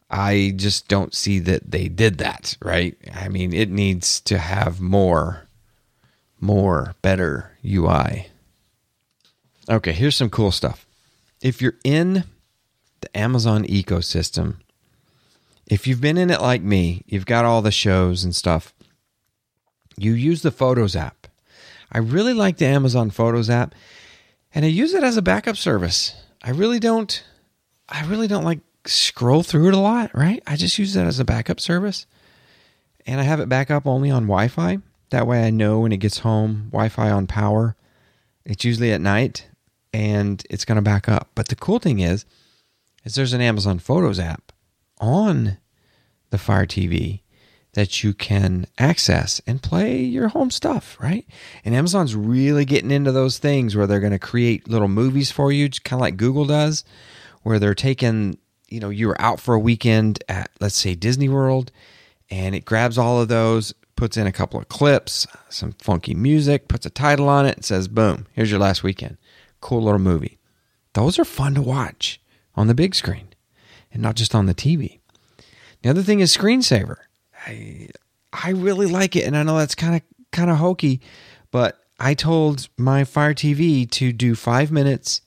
[0.10, 2.96] I just don't see that they did that, right?
[3.16, 5.48] I mean, it needs to have more
[6.40, 8.28] more better UI.
[9.68, 10.86] Okay, here's some cool stuff.
[11.42, 12.26] If you're in
[13.04, 14.56] the Amazon ecosystem.
[15.68, 18.74] If you've been in it like me, you've got all the shows and stuff.
[19.98, 21.28] You use the Photos app.
[21.92, 23.76] I really like the Amazon Photos app
[24.56, 26.16] and I use it as a backup service.
[26.44, 27.24] I really don't
[27.88, 30.42] I really don't like scroll through it a lot, right?
[30.46, 32.06] I just use that as a backup service.
[33.06, 34.80] And I have it back up only on Wi-Fi.
[35.10, 37.76] That way I know when it gets home, Wi-Fi on power.
[38.46, 39.48] It's usually at night
[39.94, 41.30] and it's going to back up.
[41.36, 42.26] But the cool thing is
[43.04, 44.52] is there's an Amazon Photos app
[45.00, 45.58] on
[46.30, 47.22] the Fire TV
[47.74, 51.26] that you can access and play your home stuff, right?
[51.66, 55.52] And Amazon's really getting into those things where they're going to create little movies for
[55.52, 56.84] you, kind of like Google does,
[57.42, 58.38] where they're taking,
[58.70, 61.72] you know, you were out for a weekend at, let's say, Disney World,
[62.30, 66.68] and it grabs all of those, puts in a couple of clips, some funky music,
[66.68, 69.18] puts a title on it, and says, boom, here's your last weekend.
[69.62, 70.38] Cool little movie.
[70.94, 72.22] Those are fun to watch
[72.56, 73.30] on the big screen
[73.92, 75.00] and not just on the TV.
[75.82, 76.98] The other thing is screensaver.
[77.46, 77.90] I
[78.32, 80.02] I really like it, and I know that's kind of
[80.32, 81.02] kind of hokey,
[81.52, 85.22] but I told my Fire TV to do five minutes.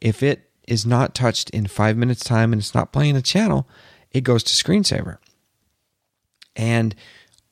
[0.00, 3.66] If it is not touched in five minutes time and it's not playing a channel,
[4.12, 5.18] it goes to screensaver.
[6.54, 6.94] And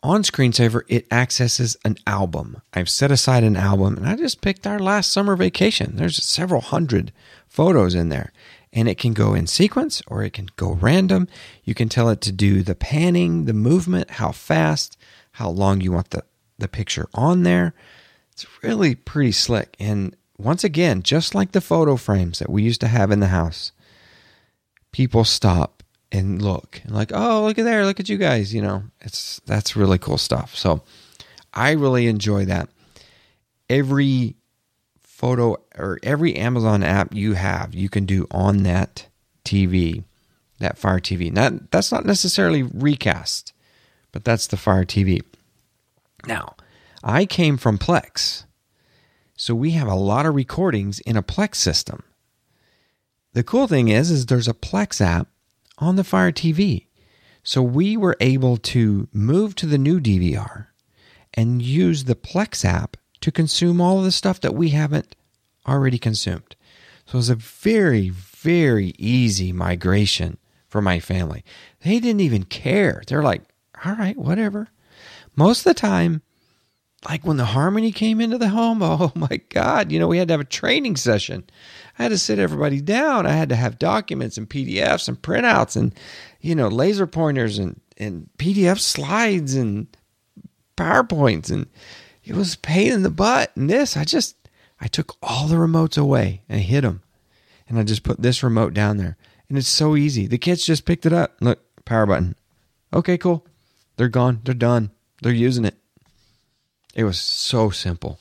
[0.02, 2.62] on screensaver, it accesses an album.
[2.72, 5.96] I've set aside an album, and I just picked our last summer vacation.
[5.96, 7.12] There's several hundred
[7.48, 8.32] photos in there
[8.76, 11.26] and it can go in sequence or it can go random.
[11.64, 14.98] You can tell it to do the panning, the movement, how fast,
[15.32, 16.22] how long you want the,
[16.58, 17.72] the picture on there.
[18.32, 19.74] It's really pretty slick.
[19.80, 23.28] And once again, just like the photo frames that we used to have in the
[23.28, 23.72] house,
[24.92, 28.52] people stop and look and like, oh, look at there, look at you guys.
[28.52, 30.54] You know, it's that's really cool stuff.
[30.54, 30.82] So
[31.54, 32.68] I really enjoy that.
[33.70, 34.36] Every
[35.16, 39.06] photo or every Amazon app you have, you can do on that
[39.46, 40.04] TV,
[40.58, 41.32] that Fire TV.
[41.32, 43.54] Not, that's not necessarily recast,
[44.12, 45.22] but that's the Fire TV.
[46.26, 46.54] Now,
[47.02, 48.44] I came from Plex,
[49.36, 52.02] so we have a lot of recordings in a Plex system.
[53.32, 55.28] The cool thing is, is there's a Plex app
[55.78, 56.86] on the Fire TV.
[57.42, 60.66] So we were able to move to the new DVR
[61.32, 65.16] and use the Plex app to consume all of the stuff that we haven't
[65.66, 66.56] already consumed.
[67.06, 70.38] So it was a very, very easy migration
[70.68, 71.44] for my family.
[71.80, 73.02] They didn't even care.
[73.06, 73.42] They're like,
[73.84, 74.68] all right, whatever.
[75.36, 76.22] Most of the time,
[77.08, 80.28] like when the Harmony came into the home, oh my God, you know, we had
[80.28, 81.44] to have a training session.
[81.98, 83.26] I had to sit everybody down.
[83.26, 85.94] I had to have documents and PDFs and printouts and,
[86.40, 89.86] you know, laser pointers and, and PDF slides and
[90.76, 91.50] PowerPoints.
[91.50, 91.66] And
[92.26, 93.56] it was pain in the butt.
[93.56, 94.36] And this, I just,
[94.80, 97.02] I took all the remotes away and hid them.
[97.68, 99.16] And I just put this remote down there.
[99.48, 100.26] And it's so easy.
[100.26, 101.36] The kids just picked it up.
[101.40, 102.34] Look, power button.
[102.92, 103.46] Okay, cool.
[103.96, 104.40] They're gone.
[104.44, 104.90] They're done.
[105.22, 105.76] They're using it.
[106.94, 108.18] It was so simple.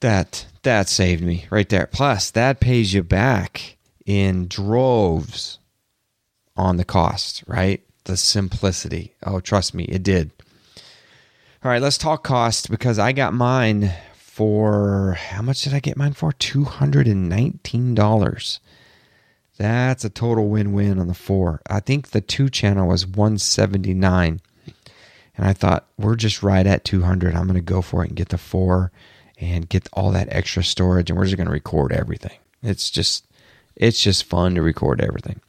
[0.00, 1.86] That that saved me right there.
[1.86, 5.58] Plus, that pays you back in droves
[6.56, 7.82] on the cost, right?
[8.04, 9.14] The simplicity.
[9.22, 10.32] Oh, trust me, it did.
[11.64, 15.96] All right, let's talk cost because I got mine for how much did I get
[15.96, 16.32] mine for?
[16.32, 18.58] $219.
[19.58, 21.62] That's a total win-win on the 4.
[21.70, 24.40] I think the 2 channel was 179.
[25.36, 27.36] And I thought we're just right at 200.
[27.36, 28.90] I'm going to go for it and get the 4
[29.38, 32.38] and get all that extra storage and we're just going to record everything.
[32.64, 33.24] It's just
[33.76, 35.40] it's just fun to record everything.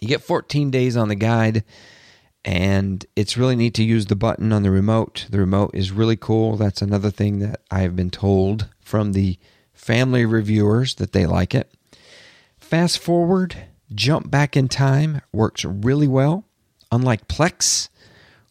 [0.00, 1.62] You get 14 days on the guide
[2.44, 5.26] and it's really neat to use the button on the remote.
[5.30, 6.56] The remote is really cool.
[6.56, 9.38] That's another thing that I have been told from the
[9.72, 11.72] family reviewers that they like it.
[12.58, 13.56] Fast forward,
[13.94, 16.44] jump back in time works really well.
[16.92, 17.88] Unlike Plex,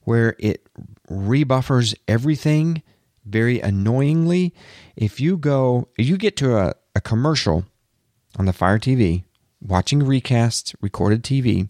[0.03, 0.67] where it
[1.09, 2.83] rebuffers everything
[3.25, 4.53] very annoyingly.
[4.95, 7.65] If you go, you get to a, a commercial
[8.37, 9.23] on the Fire TV,
[9.61, 11.69] watching recasts, recorded TV,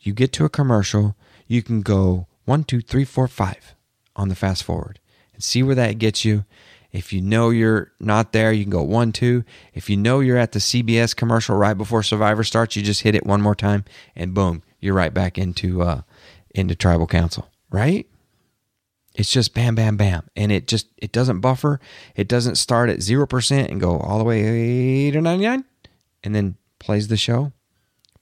[0.00, 1.16] you get to a commercial,
[1.50, 3.74] you can go one, two, three, four, five
[4.14, 5.00] on the fast forward
[5.34, 6.44] and see where that gets you.
[6.92, 9.42] If you know you're not there, you can go one, two.
[9.74, 13.16] If you know you're at the CBS commercial right before Survivor starts, you just hit
[13.16, 13.84] it one more time,
[14.14, 16.02] and boom, you're right back into uh,
[16.54, 17.48] into Tribal Council.
[17.68, 18.06] Right?
[19.16, 21.80] It's just bam, bam, bam, and it just it doesn't buffer.
[22.14, 25.64] It doesn't start at zero percent and go all the way eight to ninety nine,
[26.22, 27.52] and then plays the show.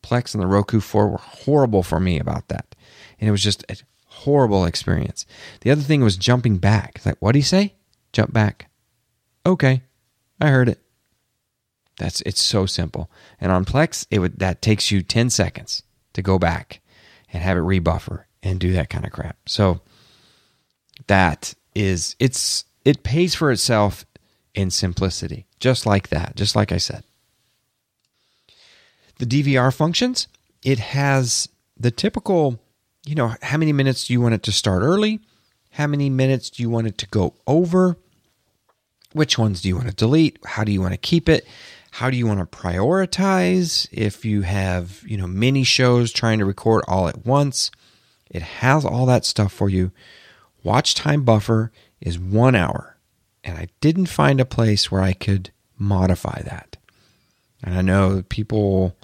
[0.02, 2.67] Plex and the Roku Four were horrible for me about that,
[3.20, 5.26] and it was just a horrible experience.
[5.60, 7.00] The other thing was jumping back.
[7.04, 7.74] Like, what do you say?
[8.12, 8.70] Jump back.
[9.44, 9.82] Okay,
[10.40, 10.80] I heard it.
[11.98, 13.10] That's it's so simple.
[13.40, 16.80] And on Plex, it would that takes you 10 seconds to go back
[17.32, 19.36] and have it rebuffer and do that kind of crap.
[19.46, 19.80] So
[21.06, 24.06] that is it's it pays for itself
[24.54, 25.46] in simplicity.
[25.60, 27.04] Just like that, just like I said.
[29.18, 30.28] The DVR functions,
[30.62, 32.60] it has the typical,
[33.08, 35.20] you know, how many minutes do you want it to start early?
[35.70, 37.96] How many minutes do you want it to go over?
[39.14, 40.38] Which ones do you want to delete?
[40.44, 41.46] How do you want to keep it?
[41.90, 43.88] How do you want to prioritize?
[43.90, 47.70] If you have, you know, many shows trying to record all at once,
[48.30, 49.90] it has all that stuff for you.
[50.62, 52.98] Watch time buffer is one hour.
[53.42, 56.76] And I didn't find a place where I could modify that.
[57.64, 58.94] And I know people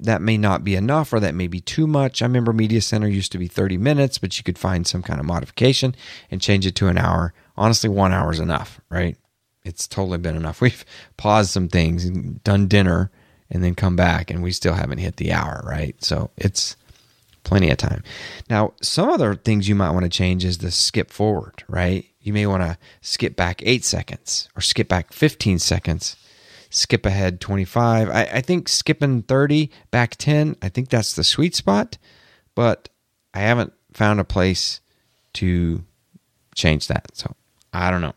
[0.00, 2.20] that may not be enough or that may be too much.
[2.20, 5.20] I remember Media Center used to be 30 minutes, but you could find some kind
[5.20, 5.94] of modification
[6.30, 7.32] and change it to an hour.
[7.56, 9.16] Honestly, one hour is enough, right?
[9.64, 10.60] It's totally been enough.
[10.60, 10.84] We've
[11.16, 13.10] paused some things and done dinner
[13.50, 16.02] and then come back and we still haven't hit the hour, right?
[16.02, 16.76] So it's
[17.44, 18.02] plenty of time.
[18.50, 22.04] Now, some other things you might want to change is the skip forward, right?
[22.20, 26.16] You may want to skip back eight seconds or skip back 15 seconds
[26.70, 28.10] skip ahead 25.
[28.10, 31.98] I, I think skipping 30 back 10, I think that's the sweet spot,
[32.54, 32.88] but
[33.34, 34.80] I haven't found a place
[35.34, 35.84] to
[36.54, 37.16] change that.
[37.16, 37.34] So
[37.72, 38.14] I don't know.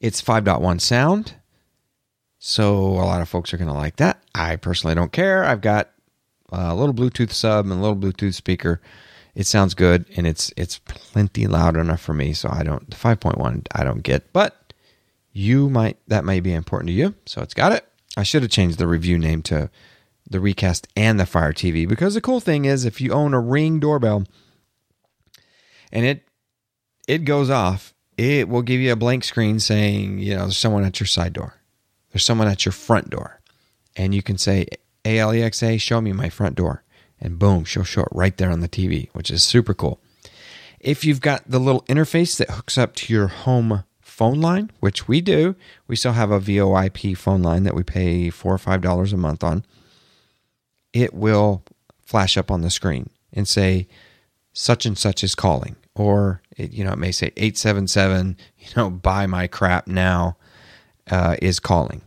[0.00, 1.34] It's 5.1 sound.
[2.38, 4.20] So a lot of folks are going to like that.
[4.34, 5.44] I personally don't care.
[5.44, 5.90] I've got
[6.50, 8.80] a little Bluetooth sub and a little Bluetooth speaker.
[9.34, 12.32] It sounds good and it's it's plenty loud enough for me.
[12.34, 14.61] So I don't the 5.1 I don't get, but
[15.32, 17.14] you might that may be important to you.
[17.26, 17.86] So it's got it.
[18.16, 19.70] I should have changed the review name to
[20.28, 23.40] the recast and the Fire TV because the cool thing is if you own a
[23.40, 24.24] Ring doorbell
[25.90, 26.26] and it
[27.08, 30.84] it goes off, it will give you a blank screen saying, you know, there's someone
[30.84, 31.54] at your side door.
[32.12, 33.40] There's someone at your front door.
[33.96, 34.66] And you can say
[35.04, 36.84] Alexa, show me my front door.
[37.20, 40.00] And boom, she'll show it right there on the TV, which is super cool.
[40.80, 43.84] If you've got the little interface that hooks up to your home
[44.22, 45.56] phone line, which we do.
[45.88, 49.16] We still have a VoIP phone line that we pay four or five dollars a
[49.16, 49.64] month on.
[50.92, 51.64] It will
[52.06, 53.88] flash up on the screen and say
[54.52, 58.36] such and such is calling, or it, you know it may say eight seven seven.
[58.58, 60.36] You know, buy my crap now
[61.10, 62.02] uh, is calling.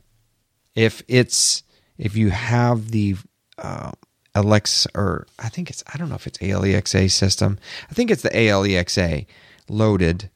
[0.73, 1.63] If it's
[1.97, 3.17] if you have the
[3.57, 3.91] uh,
[4.33, 7.59] Alexa or I think it's I don't know if it's ALEXA system.
[7.91, 9.25] I think it's the ALEXA
[9.67, 10.29] loaded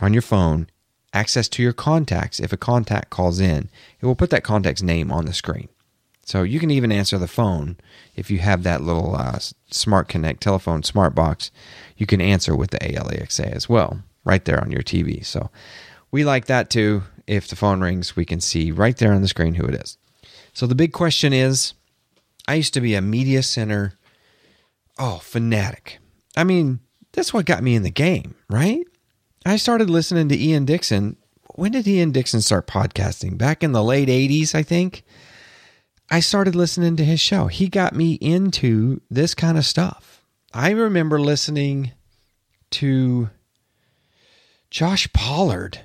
[0.00, 0.68] on your phone,
[1.12, 2.40] access to your contacts.
[2.40, 3.68] If a contact calls in,
[4.00, 5.68] it will put that contact's name on the screen.
[6.24, 7.78] So you can even answer the phone
[8.14, 9.38] if you have that little uh,
[9.70, 11.50] Smart Connect telephone smart box.
[11.96, 15.24] You can answer with the ALEXA as well, right there on your TV.
[15.24, 15.48] So
[16.10, 17.04] we like that too.
[17.26, 19.96] If the phone rings, we can see right there on the screen who it is.
[20.52, 21.72] So the big question is
[22.46, 23.94] I used to be a media center,
[24.98, 25.98] oh, fanatic.
[26.36, 26.80] I mean,
[27.12, 28.86] that's what got me in the game, right?
[29.46, 31.16] I started listening to Ian Dixon.
[31.54, 33.38] When did Ian Dixon start podcasting?
[33.38, 35.04] Back in the late 80s, I think.
[36.10, 37.46] I started listening to his show.
[37.46, 40.24] He got me into this kind of stuff.
[40.54, 41.92] I remember listening
[42.70, 43.30] to
[44.70, 45.80] Josh Pollard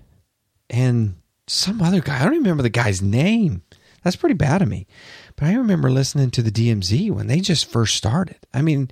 [0.70, 1.16] and
[1.48, 2.22] some other guy.
[2.22, 3.64] I don't remember the guy's name.
[4.04, 4.88] That's pretty bad of me.
[5.36, 8.40] But I remember listening to the DMZ when they just first started.
[8.54, 8.92] I mean,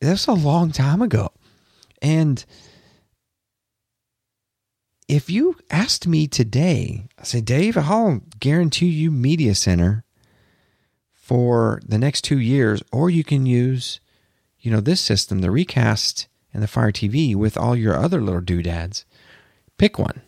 [0.00, 1.30] that's a long time ago.
[2.00, 2.44] And
[5.12, 10.04] if you asked me today, I say, Dave, I'll guarantee you Media Center
[11.12, 14.00] for the next two years, or you can use,
[14.58, 18.40] you know, this system, the Recast and the Fire TV with all your other little
[18.40, 19.04] doodads.
[19.76, 20.22] Pick one.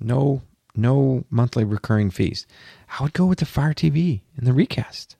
[0.00, 0.40] No,
[0.74, 2.46] no monthly recurring fees.
[2.98, 5.14] I would go with the Fire TV and the Recast.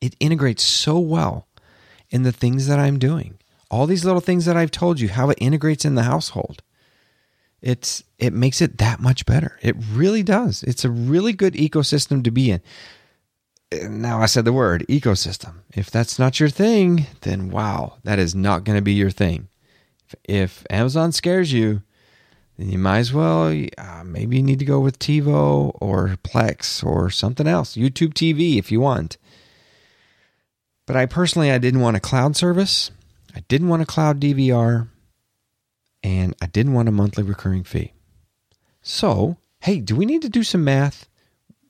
[0.00, 1.46] It integrates so well
[2.10, 3.38] in the things that I'm doing.
[3.70, 6.62] All these little things that I've told you, how it integrates in the household.
[7.60, 9.58] It's it makes it that much better.
[9.62, 10.62] It really does.
[10.62, 12.60] It's a really good ecosystem to be in.
[13.72, 15.62] Now I said the word ecosystem.
[15.74, 19.48] If that's not your thing, then wow, that is not going to be your thing.
[20.24, 21.82] If Amazon scares you,
[22.56, 26.84] then you might as well uh, maybe you need to go with TiVo or Plex
[26.84, 27.76] or something else.
[27.76, 29.18] YouTube TV if you want.
[30.86, 32.92] But I personally I didn't want a cloud service.
[33.36, 34.88] I didn't want a cloud DVR
[36.02, 37.92] and I didn't want a monthly recurring fee.
[38.80, 41.06] So, hey, do we need to do some math?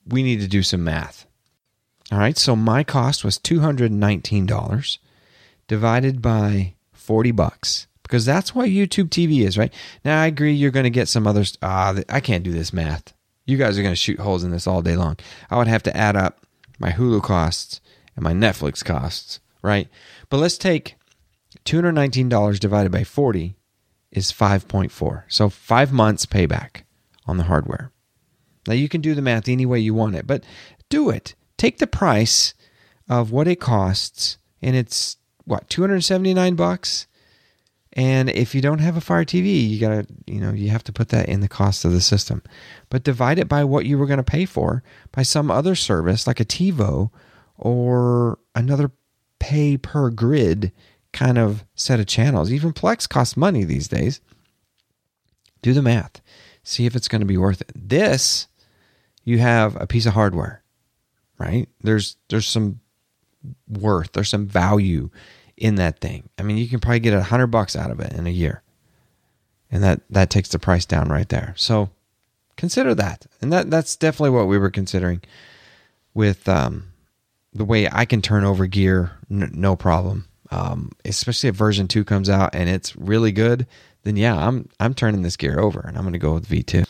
[0.07, 1.25] We need to do some math.
[2.09, 4.97] All right, so my cost was $219
[5.67, 9.73] divided by 40 bucks because that's what YouTube TV is, right?
[10.05, 13.13] Now I agree you're going to get some others ah I can't do this math.
[13.45, 15.17] You guys are going to shoot holes in this all day long.
[15.49, 16.45] I would have to add up
[16.79, 17.81] my Hulu costs
[18.15, 19.89] and my Netflix costs, right?
[20.29, 20.96] But let's take
[21.67, 23.55] $219 divided by 40
[24.11, 25.23] is 5.4.
[25.27, 26.83] So 5 months payback
[27.25, 27.91] on the hardware.
[28.67, 30.43] Now you can do the math any way you want it, but
[30.89, 31.35] do it.
[31.57, 32.53] Take the price
[33.09, 37.07] of what it costs and it's what 279 bucks
[37.97, 40.83] and if you don't have a Fire TV, you got to, you know, you have
[40.83, 42.43] to put that in the cost of the system.
[42.89, 46.39] But divide it by what you were to pay for by some other service like
[46.39, 47.09] a TiVo
[47.57, 48.91] or another
[49.39, 50.71] pay per grid
[51.17, 52.51] kind of set of channels.
[52.51, 54.21] Even Plex costs money these days.
[55.63, 56.21] Do the math.
[56.63, 57.71] See if it's going to be worth it.
[57.73, 58.47] This
[59.23, 60.61] you have a piece of hardware,
[61.39, 61.67] right?
[61.81, 62.81] There's there's some
[63.67, 65.09] worth, there's some value
[65.55, 66.29] in that thing.
[66.37, 68.61] I mean, you can probably get a hundred bucks out of it in a year,
[69.71, 71.55] and that that takes the price down right there.
[71.57, 71.89] So
[72.57, 75.21] consider that, and that that's definitely what we were considering
[76.13, 76.91] with um,
[77.53, 80.26] the way I can turn over gear, n- no problem.
[80.49, 83.67] Um, especially if version two comes out and it's really good,
[84.03, 86.85] then yeah, I'm I'm turning this gear over and I'm going to go with V2.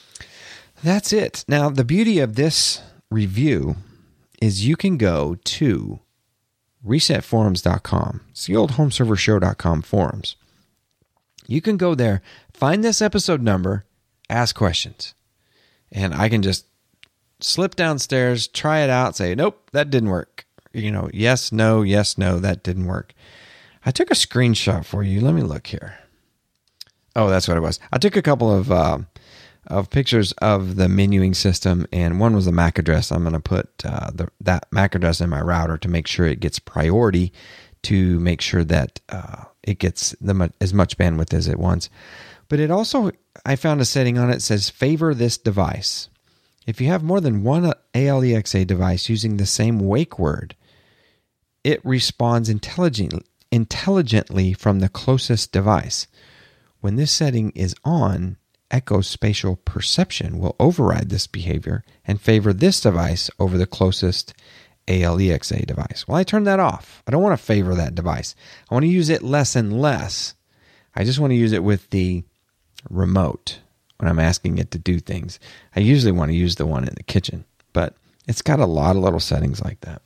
[0.84, 1.44] That's it.
[1.48, 3.78] Now the beauty of this review
[4.42, 6.00] is you can go to
[6.86, 8.22] resetforums.com.
[8.30, 10.36] It's the old homeservershow.com forums.
[11.48, 12.22] You can go there,
[12.54, 13.86] find this episode number,
[14.30, 15.14] ask questions.
[15.92, 16.66] And I can just
[17.40, 20.46] slip downstairs, try it out, say, nope, that didn't work.
[20.74, 23.14] You know, yes, no, yes, no, that didn't work.
[23.88, 25.22] I took a screenshot for you.
[25.22, 25.98] Let me look here.
[27.16, 27.80] Oh, that's what it was.
[27.94, 28.98] I took a couple of uh,
[29.68, 33.14] of pictures of the menuing system, and one was the MAC address.
[33.14, 36.26] I'm going to put uh, the, that MAC address in my router to make sure
[36.26, 37.32] it gets priority
[37.84, 41.90] to make sure that uh, it gets the, as much bandwidth as it wants.
[42.50, 43.12] But it also,
[43.46, 46.10] I found a setting on it says favor this device.
[46.66, 50.58] If you have more than one ALEXA device using the same wake word,
[51.64, 56.08] it responds intelligently, intelligently from the closest device.
[56.80, 58.38] When this setting is on,
[58.70, 64.34] Echo Spatial Perception will override this behavior and favor this device over the closest
[64.88, 66.06] ALEXA device.
[66.08, 67.04] Well, I turn that off.
[67.08, 68.36] I don't want to favor that device.
[68.70, 70.34] I want to use it less and less.
[70.96, 72.24] I just want to use it with the
[72.90, 73.60] remote
[73.98, 75.40] when I'm asking it to do things.
[75.76, 77.96] I usually want to use the one in the kitchen, but
[78.28, 80.02] it's got a lot of little settings like that.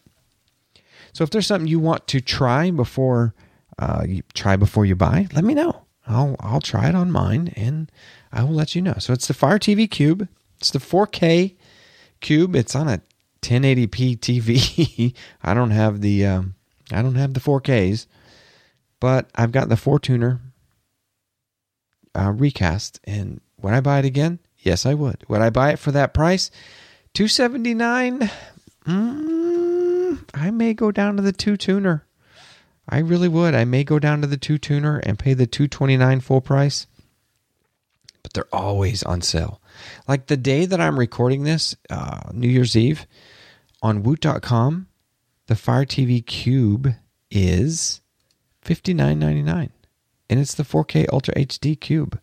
[1.14, 3.34] So if there's something you want to try before
[3.80, 5.84] uh, you try before you buy, let me know.
[6.08, 7.92] I'll I'll try it on mine and
[8.32, 8.96] I will let you know.
[9.00, 10.28] So it's the Fire TV Cube.
[10.60, 11.56] It's the 4K
[12.20, 12.56] Cube.
[12.56, 13.02] It's on a
[13.42, 15.16] 1080p TV.
[15.44, 16.56] I don't have the um,
[16.92, 18.06] I don't have the 4Ks,
[19.00, 20.40] but I've got the four tuner
[22.16, 23.00] uh, recast.
[23.04, 24.40] And would I buy it again?
[24.60, 25.24] Yes, I would.
[25.28, 26.52] Would I buy it for that price?
[27.14, 28.30] 279
[28.86, 29.61] mm,
[30.34, 32.06] I may go down to the two tuner.
[32.88, 33.56] I really would.
[33.56, 36.88] I may go down to the two tuner and pay the 229 full price.
[38.24, 39.62] But they're always on sale.
[40.08, 43.08] Like the day that I'm recording this, uh, New Year's Eve,
[43.82, 44.88] on Woot.com,
[45.48, 46.94] the Fire TV Cube
[47.30, 48.02] is
[48.64, 49.70] $59.99.
[50.30, 52.20] And it's the 4K Ultra HD Cube.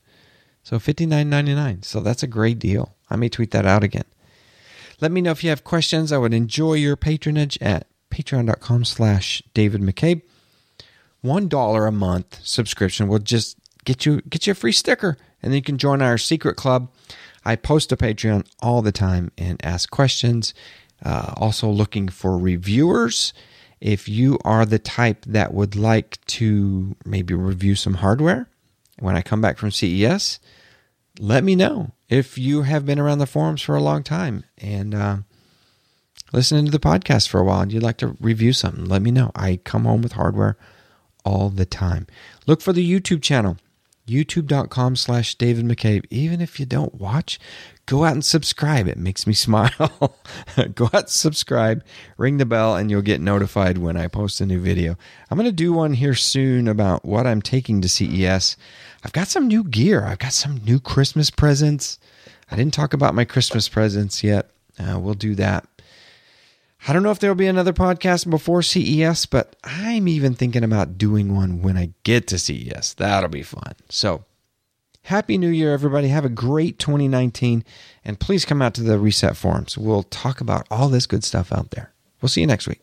[0.62, 1.84] So $59.99.
[1.84, 2.94] So that's a great deal.
[3.10, 4.04] I may tweet that out again.
[5.00, 6.10] Let me know if you have questions.
[6.10, 10.22] I would enjoy your patronage at patreon.com slash David McCabe.
[11.20, 15.52] One dollar a month subscription will just get you get you a free sticker, and
[15.52, 16.90] then you can join our secret club.
[17.44, 20.52] I post to Patreon all the time and ask questions.
[21.04, 23.32] Uh, also looking for reviewers.
[23.80, 28.48] If you are the type that would like to maybe review some hardware
[28.98, 30.40] when I come back from CES,
[31.20, 31.92] let me know.
[32.08, 35.16] If you have been around the forums for a long time and uh,
[36.32, 39.10] listening to the podcast for a while and you'd like to review something, let me
[39.10, 39.30] know.
[39.34, 40.56] I come home with hardware
[41.24, 42.06] all the time.
[42.46, 43.58] Look for the YouTube channel,
[44.08, 46.04] youtube.com slash David McCabe.
[46.10, 47.38] Even if you don't watch,
[47.86, 48.88] go out and subscribe.
[48.88, 50.16] It makes me smile.
[50.74, 51.84] go out and subscribe,
[52.16, 54.96] ring the bell, and you'll get notified when I post a new video.
[55.30, 58.56] I'm going to do one here soon about what I'm taking to CES.
[59.04, 60.04] I've got some new gear.
[60.04, 61.98] I've got some new Christmas presents.
[62.50, 64.50] I didn't talk about my Christmas presents yet.
[64.78, 65.66] Uh, we'll do that.
[66.86, 70.96] I don't know if there'll be another podcast before CES, but I'm even thinking about
[70.96, 72.94] doing one when I get to CES.
[72.94, 73.72] That'll be fun.
[73.88, 74.24] So,
[75.02, 76.08] Happy New Year, everybody.
[76.08, 77.64] Have a great 2019.
[78.04, 79.78] And please come out to the Reset Forums.
[79.78, 81.92] We'll talk about all this good stuff out there.
[82.20, 82.80] We'll see you next week.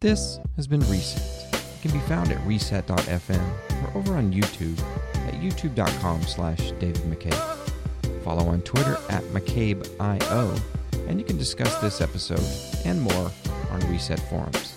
[0.00, 1.20] This has been Reset.
[1.52, 3.52] It can be found at reset.fm
[3.84, 4.78] or over on YouTube
[5.26, 8.22] at youtube.com slash David McCabe.
[8.22, 10.60] Follow on Twitter at McCabeIO,
[11.08, 12.44] and you can discuss this episode
[12.84, 13.30] and more
[13.70, 14.74] on Reset Forums,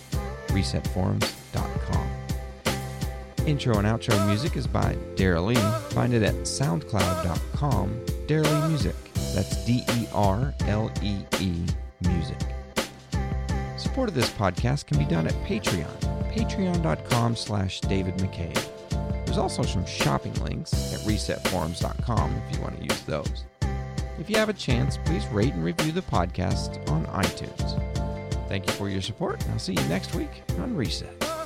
[0.47, 2.07] resetforums.com.
[3.45, 5.93] Intro and outro music is by Daryl Lee.
[5.95, 8.95] Find it at soundcloud.com, Daryl Music.
[9.33, 11.65] That's D E R L E E
[12.01, 12.39] Music.
[13.77, 19.25] Support of this podcast can be done at Patreon, patreon.com slash David McCabe.
[19.25, 23.45] There's also some shopping links at resetforums.com if you want to use those.
[24.19, 28.47] If you have a chance, please rate and review the podcast on iTunes.
[28.47, 31.36] Thank you for your support, and I'll see you next week on Reset.